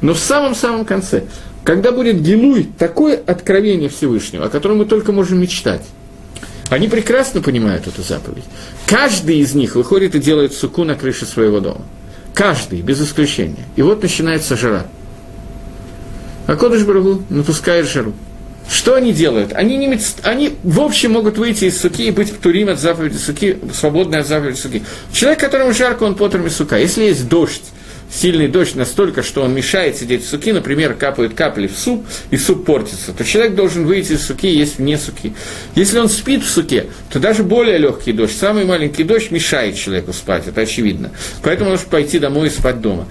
[0.00, 1.24] но в самом-самом конце.
[1.64, 5.82] Когда будет гилуй, такое откровение Всевышнего, о котором мы только можем мечтать.
[6.70, 8.44] Они прекрасно понимают эту заповедь.
[8.86, 11.82] Каждый из них выходит и делает суку на крыше своего дома.
[12.34, 13.66] Каждый, без исключения.
[13.76, 14.86] И вот начинается жара.
[16.46, 18.14] А Кодыш Барагу напускает жару.
[18.70, 19.52] Что они делают?
[19.52, 23.58] Они, не, они в общем могут выйти из суки и быть птурим от заповеди суки,
[23.74, 24.82] свободны от заповеди суки.
[25.12, 26.78] Человек, которому жарко, он потрами сука.
[26.78, 27.64] Если есть дождь,
[28.10, 32.36] сильный дождь настолько, что он мешает сидеть в суки, например, капают капли в суп, и
[32.36, 35.34] суп портится, то человек должен выйти из суки есть вне суки.
[35.74, 40.12] Если он спит в суке, то даже более легкий дождь, самый маленький дождь мешает человеку
[40.12, 41.10] спать, это очевидно.
[41.42, 43.06] Поэтому он может пойти домой и спать дома.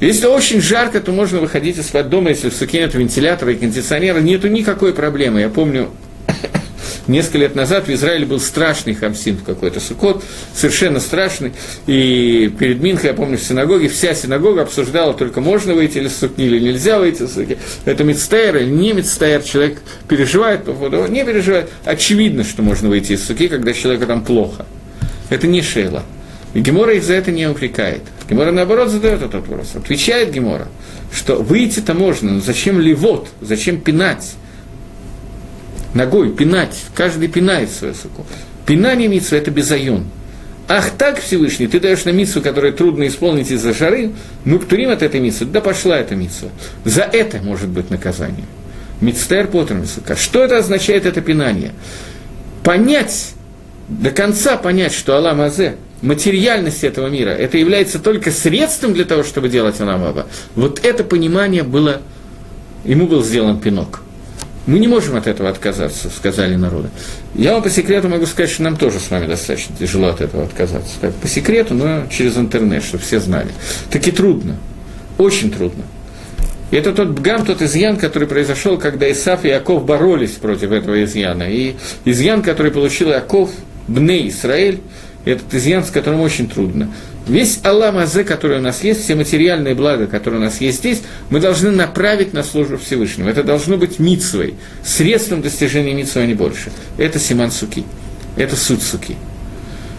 [0.00, 3.56] Если очень жарко, то можно выходить и спать дома, если в суке нет вентилятора и
[3.56, 5.40] кондиционера, нету никакой проблемы.
[5.40, 5.90] Я помню,
[7.06, 11.52] несколько лет назад в Израиле был страшный хамсин какой-то сукот, совершенно страшный.
[11.86, 16.42] И перед Минхой, я помню, в синагоге, вся синагога обсуждала, только можно выйти из суки
[16.42, 17.56] или нельзя выйти из суки.
[17.84, 19.78] Это мецтайр или не мецтайр, человек
[20.08, 21.70] переживает по поводу, не переживает.
[21.84, 24.66] Очевидно, что можно выйти из суки, когда человеку там плохо.
[25.30, 26.02] Это не шейла.
[26.54, 28.02] Гемора их за это не упрекает.
[28.28, 29.72] Гемора, наоборот, задает этот вопрос.
[29.74, 30.68] Отвечает Гемора,
[31.12, 34.34] что выйти-то можно, но зачем ливот, зачем пинать?
[35.94, 38.24] Ногой пинать, каждый пинает свою суку.
[38.66, 40.06] Пинание митсва– это безайон.
[40.66, 44.12] Ах так, Всевышний, ты даешь на митсу, которую трудно исполнить из-за жары,
[44.44, 46.48] мы птурим от этой митсвы, да пошла эта митсва.
[46.84, 48.46] За это может быть наказание.
[49.00, 49.84] Мицтер Поттер
[50.16, 51.72] Что это означает, это пинание?
[52.62, 53.32] Понять,
[53.88, 59.24] до конца понять, что Аллах Азе материальность этого мира, это является только средством для того,
[59.24, 62.02] чтобы делать Аламаба, вот это понимание было,
[62.84, 64.02] ему был сделан пинок.
[64.66, 66.88] Мы не можем от этого отказаться, сказали народы.
[67.34, 70.44] Я вам по секрету могу сказать, что нам тоже с вами достаточно тяжело от этого
[70.44, 70.92] отказаться.
[71.02, 73.50] Так, по секрету, но через интернет, чтобы все знали.
[73.90, 74.56] Таки трудно,
[75.18, 75.84] очень трудно.
[76.70, 81.04] И это тот бгам, тот изъян, который произошел, когда Исаф и Яков боролись против этого
[81.04, 81.44] изъяна.
[81.44, 81.74] И
[82.06, 83.50] изъян, который получил Яков,
[83.86, 84.32] Бней
[85.24, 86.90] Этот изъян, с которым очень трудно.
[87.26, 91.00] Весь Аллам Азе, который у нас есть, все материальные блага, которые у нас есть здесь,
[91.30, 93.30] мы должны направить на службу Всевышнего.
[93.30, 94.54] Это должно быть митсвой,
[94.84, 96.70] средством достижения митсвы, а не больше.
[96.98, 97.84] Это Симан Суки,
[98.36, 99.16] это суть Суки.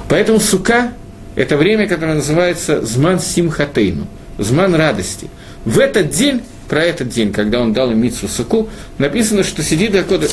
[0.08, 0.94] Поэтому Сука–
[1.36, 4.08] это время, которое называется Зман Симхатейну,
[4.38, 5.28] Зман радости.
[5.66, 8.70] В этот день, про этот день, когда он дал им митсву Суку,
[9.00, 10.28] написано, что сидит Акода...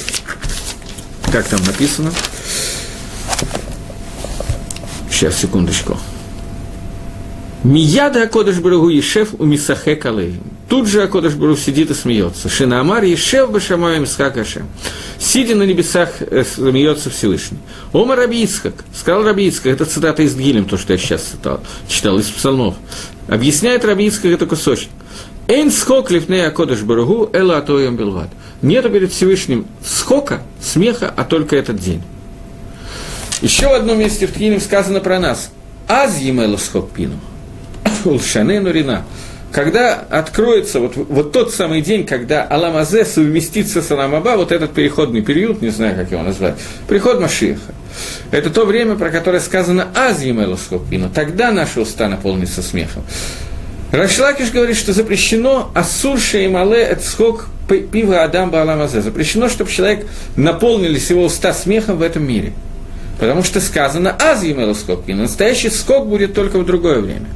[1.33, 2.13] Как там написано?
[5.23, 5.97] Сейчас, секундочку.
[7.63, 10.41] Мияда Акодыш Барагу Ешев у Мисахе Калей.
[10.69, 12.49] Тут же Акодыш Бару сидит и смеется.
[12.49, 14.65] Шинамар Ешев Башамая Мисхакаше.
[15.21, 17.59] Сидя на небесах, э, смеется Всевышний.
[17.93, 22.27] Омар Рабийскак, сказал Рабийскак, это цитата из Гилем, то, что я сейчас читал, читал из
[22.27, 22.75] псалмов.
[23.29, 24.89] Объясняет Рабийскак это кусочек.
[25.47, 28.31] Эйн скок лифней Акодыш Барагу эла атоем белват.
[28.61, 32.03] Нету перед Всевышним скока, смеха, а только этот день.
[33.43, 35.51] Еще в одном месте в Ткинем сказано про нас.
[35.89, 37.19] Аз емелу скок пину.
[38.05, 39.05] Улшанену Рина.
[39.51, 45.23] Когда откроется вот, вот тот самый день, когда Аламазе совместится с Аламаба, вот этот переходный
[45.23, 46.55] период, не знаю, как его назвать,
[46.87, 47.75] приход Машиха.
[48.31, 51.11] Это то время, про которое сказано «Азием элоскопину».
[51.13, 53.03] Тогда наши уста наполнятся смехом.
[53.91, 57.49] Рашлакиш говорит, что запрещено «Асурша и мале эцхок
[57.91, 59.03] пива Адам Бааламазе».
[59.03, 62.53] Запрещено, чтобы человек наполнились его уста смехом в этом мире–
[63.23, 65.19] Потому что сказано «аз емелу скокпин».
[65.19, 67.29] Настоящий скок будет только в другое время.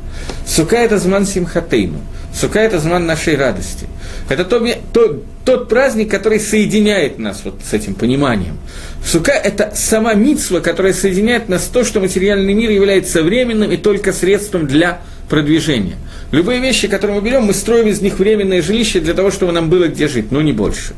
[0.44, 2.00] Сука– это зман симхатейну.
[2.34, 3.86] Сука– это зман нашей радости.
[4.28, 4.58] Это то,
[4.92, 8.58] то, тот праздник, который соединяет нас вот с этим пониманием.
[9.04, 13.76] Сука– это сама митсва, которая соединяет нас с то, что материальный мир является временным и
[13.76, 15.98] только средством для продвижения.
[16.32, 19.70] Любые вещи, которые мы берем, мы строим из них временное жилище для того, чтобы нам
[19.70, 20.94] было где жить, но не больше.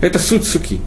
[0.00, 0.80] Это суть суки.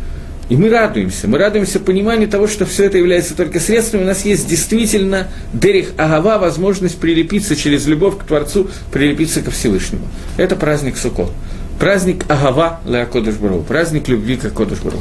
[0.48, 4.26] И мы радуемся, мы радуемся пониманию того, что все это является только средством, у нас
[4.26, 10.08] есть действительно Дерих Агава, возможность прилепиться через любовь к Творцу, прилепиться ко Всевышнему.
[10.38, 11.32] Это праздник Сукот.
[11.80, 15.00] Праздник Агава Леакодыш Бару, праздник любви к Акодыш Бару.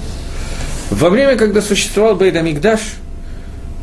[0.90, 2.80] Во время, когда существовал Бейдамикдаш,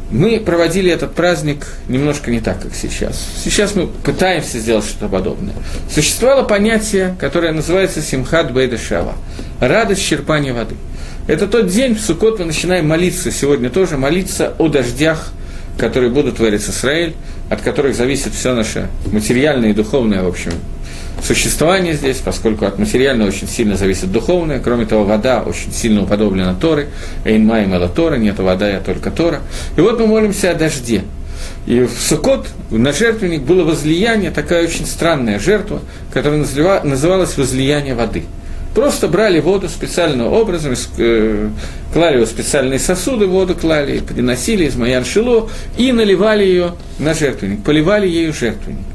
[0.09, 3.26] мы проводили этот праздник немножко не так, как сейчас.
[3.41, 5.53] Сейчас мы пытаемся сделать что-то подобное.
[5.93, 9.14] Существовало понятие, которое называется Симхат Бейдашава–
[9.62, 10.76] радость черпания воды–
[11.32, 15.32] это тот день, в Суккот мы начинаем молиться, сегодня тоже молиться о дождях,
[15.77, 17.13] которые будут творить Израиль,
[17.49, 20.51] от которых зависит все наше материальное и духовное, в общем,
[21.23, 24.59] существование здесь, поскольку от материального очень сильно зависит духовное.
[24.59, 26.89] Кроме того, вода очень сильно уподоблена Торы.
[27.23, 29.39] Эйн май мела Тора, нет вода, я только Тора.
[29.77, 31.03] И вот мы молимся о дожде.
[31.65, 35.79] И в Сукот на жертвенник было возлияние, такая очень странная жертва,
[36.13, 36.45] которая
[36.84, 38.25] называлась возлияние воды–
[38.74, 41.49] Просто брали воду специальным образом, э,
[41.93, 47.63] клали в специальные сосуды, воду клали, приносили из Маян Шило и наливали ее на жертвенник,
[47.63, 48.86] поливали ею жертвенник.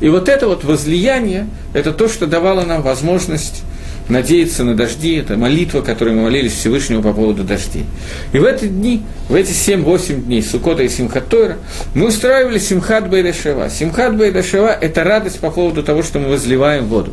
[0.00, 3.62] И вот это вот возлияние, это то, что давало нам возможность
[4.08, 7.86] надеяться на дожди, это молитва, которую мы молились Всевышнему по поводу дождей.
[8.32, 11.58] И в эти дни, в эти 7-8 дней Сукота и Симхат Тойра,
[11.94, 13.68] мы устраивали Симхат Байдашева.
[13.70, 17.12] Симхат Байдашева– это радость по поводу того, что мы возливаем воду.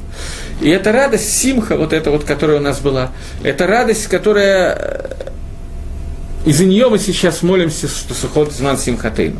[0.62, 3.12] И эта радость Симха, вот эта вот, которая у нас была,
[3.44, 5.10] это радость, которая
[6.46, 9.40] из-за нее мы сейчас молимся, что Сухот Зман Симхатейну.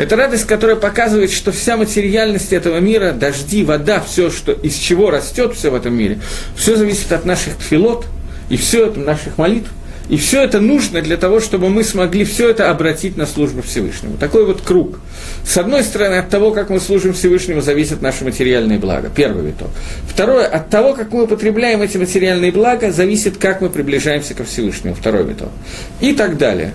[0.00, 5.10] Это радость, которая показывает, что вся материальность этого мира, дожди, вода, все, что, из чего
[5.10, 6.20] растет все в этом мире,
[6.56, 8.06] все зависит от наших филот,
[8.48, 9.68] и все это наших молитв,
[10.08, 14.16] и все это нужно для того, чтобы мы смогли все это обратить на службу Всевышнему.
[14.16, 15.00] Такой вот круг.
[15.44, 19.10] С одной стороны, от того, как мы служим Всевышнему, зависит наше материальное благо.
[19.14, 19.68] Первый виток.
[20.08, 24.94] Второе, от того, как мы употребляем эти материальные блага, зависит, как мы приближаемся ко Всевышнему.
[24.94, 25.50] Второй виток.
[26.00, 26.72] И так далее.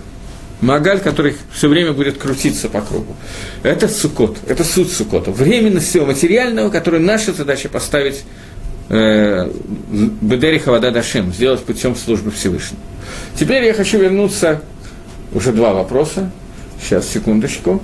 [0.66, 3.16] Магаль, который все время будет крутиться по кругу.
[3.61, 5.32] Это сукот, это суд сукота.
[5.32, 8.24] Временность всего материального, которое наша задача поставить
[8.89, 9.47] э,
[10.22, 12.82] Бедери Хавада Дашим, сделать путем службы Всевышнего.
[13.39, 14.61] Теперь я хочу вернуться,
[15.34, 16.32] уже два вопроса,
[16.82, 17.82] сейчас, секундочку.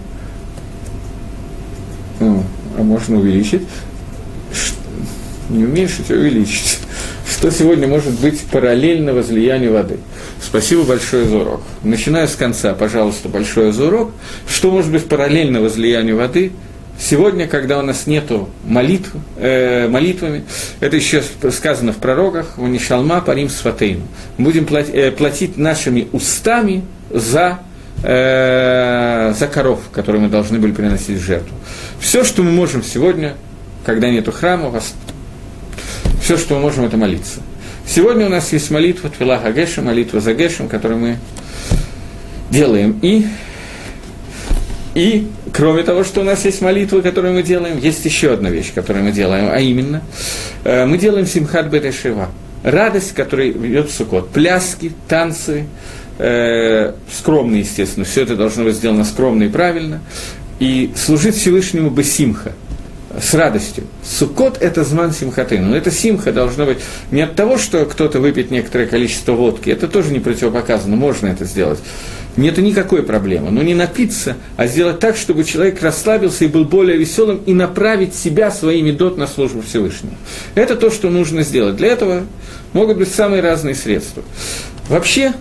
[2.19, 3.61] А можно увеличить.
[5.49, 6.79] Не уменьшить, а увеличить.
[7.29, 9.99] Что сегодня может быть параллельно возлиянию воды?
[10.41, 11.61] Спасибо большое за урок.
[11.83, 14.11] Начиная с конца, пожалуйста, большое за урок.
[14.47, 16.51] Что может быть параллельно возлиянию воды?
[16.99, 20.43] Сегодня, когда у нас нету молитв, э, молитвами,
[20.79, 24.03] это еще сказано в пророках, у Нишалма парим сватейну.
[24.37, 27.59] Будем платить, э, платить нашими устами за,
[28.03, 31.55] э, за коров, которые мы должны были приносить в жертву.
[31.99, 33.35] Все, что мы можем сегодня,
[33.83, 34.71] когда нету храма,
[36.21, 37.41] все, что мы можем, это молиться.
[37.93, 41.17] Сегодня у нас есть молитва Твила Гагеша, молитва за Гешем, которую мы
[42.49, 42.97] делаем.
[43.01, 43.27] И,
[44.95, 48.71] и кроме того, что у нас есть молитва, которую мы делаем, есть еще одна вещь,
[48.73, 50.03] которую мы делаем, а именно,
[50.63, 52.29] э, мы делаем Симхат Бетешева.
[52.63, 54.29] Радость, которая ведет Сукот.
[54.29, 55.65] Пляски, танцы,
[56.17, 59.99] э, скромно, естественно, все это должно быть сделано скромно и правильно.
[60.59, 62.53] И служить Всевышнему Бесимха–
[63.19, 63.85] с радостью.
[64.03, 65.59] Суккот– это зман симхаты.
[65.59, 66.79] Но это симха должно быть
[67.11, 69.69] не от того, что кто-то выпьет некоторое количество водки.
[69.69, 71.79] Это тоже не противопоказано, можно это сделать.
[72.37, 73.51] Нет никакой проблемы.
[73.51, 78.15] Но не напиться, а сделать так, чтобы человек расслабился и был более веселым, и направить
[78.15, 80.15] себя своими дот на службу Всевышнему.
[80.55, 81.75] Это то, что нужно сделать.
[81.75, 82.23] Для этого
[82.73, 84.23] могут быть самые разные средства.
[84.87, 85.33] Вообще,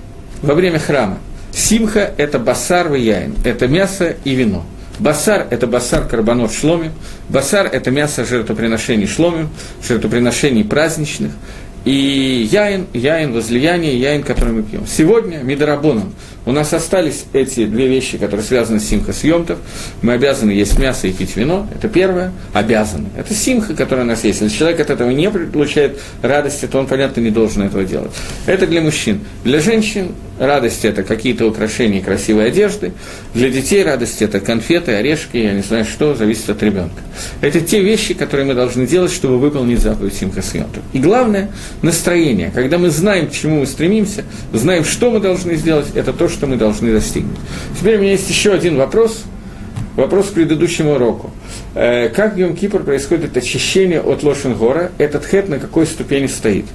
[0.43, 1.18] во время храма,
[1.53, 4.64] симха– это басар и яин, это мясо и вино–
[5.01, 6.93] Басар– это басар карбонот шломим.
[7.31, 9.49] Басар– это мясо жертвоприношений шломим,
[9.83, 11.33] жертвоприношений праздничных.
[11.87, 14.87] И яин, яин возлияние, яин, который мы пьем.
[14.87, 16.13] Сегодня, Мидарабоном,
[16.45, 19.59] у нас остались эти две вещи, которые связаны с симха с йомтов.
[20.03, 21.67] Мы обязаны есть мясо и пить вино.
[21.75, 22.33] Это первое.
[22.53, 23.09] Обязаны.
[23.17, 24.43] Это симха, которая у нас есть.
[24.43, 28.13] Если человек от этого не получает радости, то он, понятно, не должен этого делать.
[28.45, 29.21] Это для мужчин.
[29.45, 32.93] Для женщин радость– это какие-то украшения красивой одежды.
[33.34, 37.01] Для детей радость– это конфеты, орешки, я не знаю что, зависит от ребенка.
[37.41, 40.82] Это те вещи, которые мы должны делать, чтобы выполнить заповедь симха с йомтов.
[40.93, 41.51] И главное–
[41.82, 42.51] настроение.
[42.53, 46.47] Когда мы знаем, к чему мы стремимся, знаем, что мы должны сделать, это то, что
[46.47, 47.38] мы должны достигнуть.
[47.78, 49.24] Теперь у меня есть еще один вопрос,
[49.97, 51.30] вопрос к предыдущему уроку.
[51.74, 54.91] Э, как в Йом-Кипр происходит очищение от Лошенгора?
[54.99, 56.66] Этот хэт на какой ступени стоит?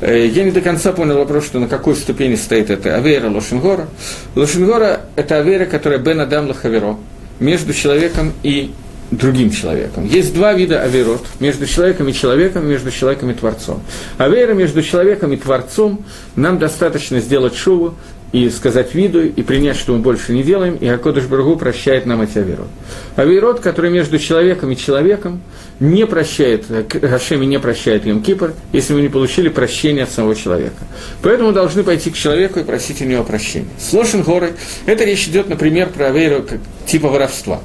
[0.00, 3.88] Э, я не до конца понял вопрос, что на какой ступени стоит это Авера Лошенгора.
[4.34, 6.96] Лошенгора– это Авера, которая Бен Адам Лахаверо,
[7.38, 8.72] между человеком и
[9.10, 10.06] другим человеком.
[10.06, 13.82] Есть два вида аверот между человеком и человеком, между человеком и Творцом.
[14.18, 16.04] Авера между человеком и Творцом
[16.36, 17.94] нам достаточно сделать шуву,
[18.32, 22.22] и сказать виду, и принять, что мы больше не делаем, и Акодыш Баргу прощает нам
[22.22, 22.68] эти авирот.
[23.16, 25.40] Авирот, который между человеком и человеком,
[25.80, 30.84] не прощает, Хашеми не прощает Йом Кипр, если мы не получили прощения от самого человека.
[31.22, 33.68] Поэтому должны пойти к человеку и просить у него прощения.
[33.78, 34.52] С горой,
[34.86, 36.44] это речь идет, например, про авейру
[36.86, 37.60] типа воровства.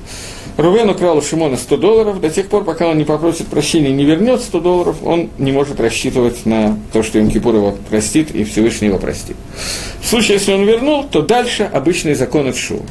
[0.58, 3.94] Рувен украл у Шимона 100 долларов, до тех пор, пока он не попросит прощения и
[3.94, 8.32] не вернет 100 долларов, он не может рассчитывать на то, что Йом Кипур его простит
[8.32, 9.36] и Всевышний его простит.
[10.02, 12.82] В случае, если он вернул, то дальше обычный закон от Шу.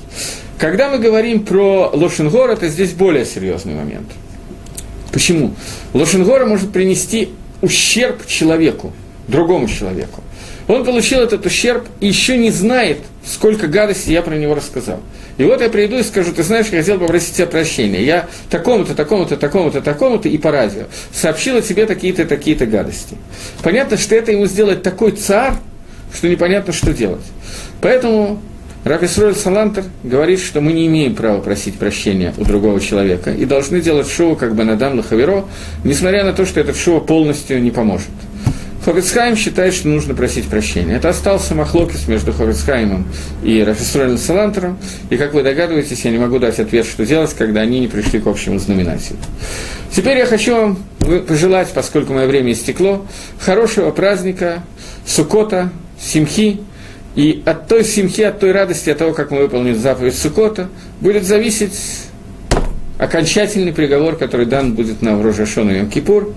[0.59, 4.09] Когда мы говорим про Лошенгор, это здесь более серьезный момент.
[5.11, 5.55] Почему?
[5.95, 7.31] Лошенгора может принести
[7.63, 8.93] ущерб человеку,
[9.27, 10.24] другому человеку.
[10.67, 15.01] Он получил этот ущерб и еще не знает, сколько гадости я про него рассказал.
[15.37, 18.03] И вот я приду и скажу, ты знаешь, я хотел попросить тебя прощения.
[18.03, 23.17] Я такому-то, такому-то, такому-то, такому-то и по радио сообщил о тебе такие-то, такие-то гадости.
[23.63, 25.55] Понятно, что это ему сделать такой царь,
[26.15, 27.25] что непонятно, что делать.
[27.81, 28.41] Поэтому
[28.85, 33.45] Раби Сроль Салантер говорит, что мы не имеем права просить прощения у другого человека и
[33.47, 35.47] должны делать шоу как бы на Дам Лахаверо,
[35.85, 38.11] несмотря на то, что этот шоу полностью не поможет.
[38.85, 40.97] Ховицхайм считает, что нужно просить прощения.
[40.97, 43.07] Это остался махлокис между Ховицхаймом
[43.43, 44.79] и Рафисролем Салантером.
[45.09, 48.21] И, как вы догадываетесь, я не могу дать ответ, что делать, когда они не пришли
[48.21, 49.17] к общему знаменателю.
[49.91, 50.79] Теперь я хочу вам
[51.27, 53.07] пожелать, поскольку мое время истекло,
[53.41, 54.63] хорошего праздника,
[55.07, 56.61] Сукота, Симхи,
[57.15, 60.69] и от той симхи, от той радости, от того, как мы выполним заповедь Сукота,
[61.01, 61.79] будет зависеть
[62.99, 66.35] окончательный приговор, который дан будет на Рожашон и Кипур,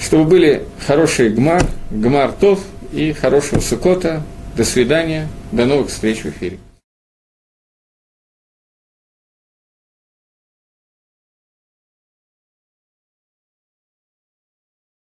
[0.00, 2.60] чтобы были хорошие гмар, гмар тов
[2.92, 4.22] и хорошего сукота.
[4.56, 6.58] До свидания, до новых встреч в эфире.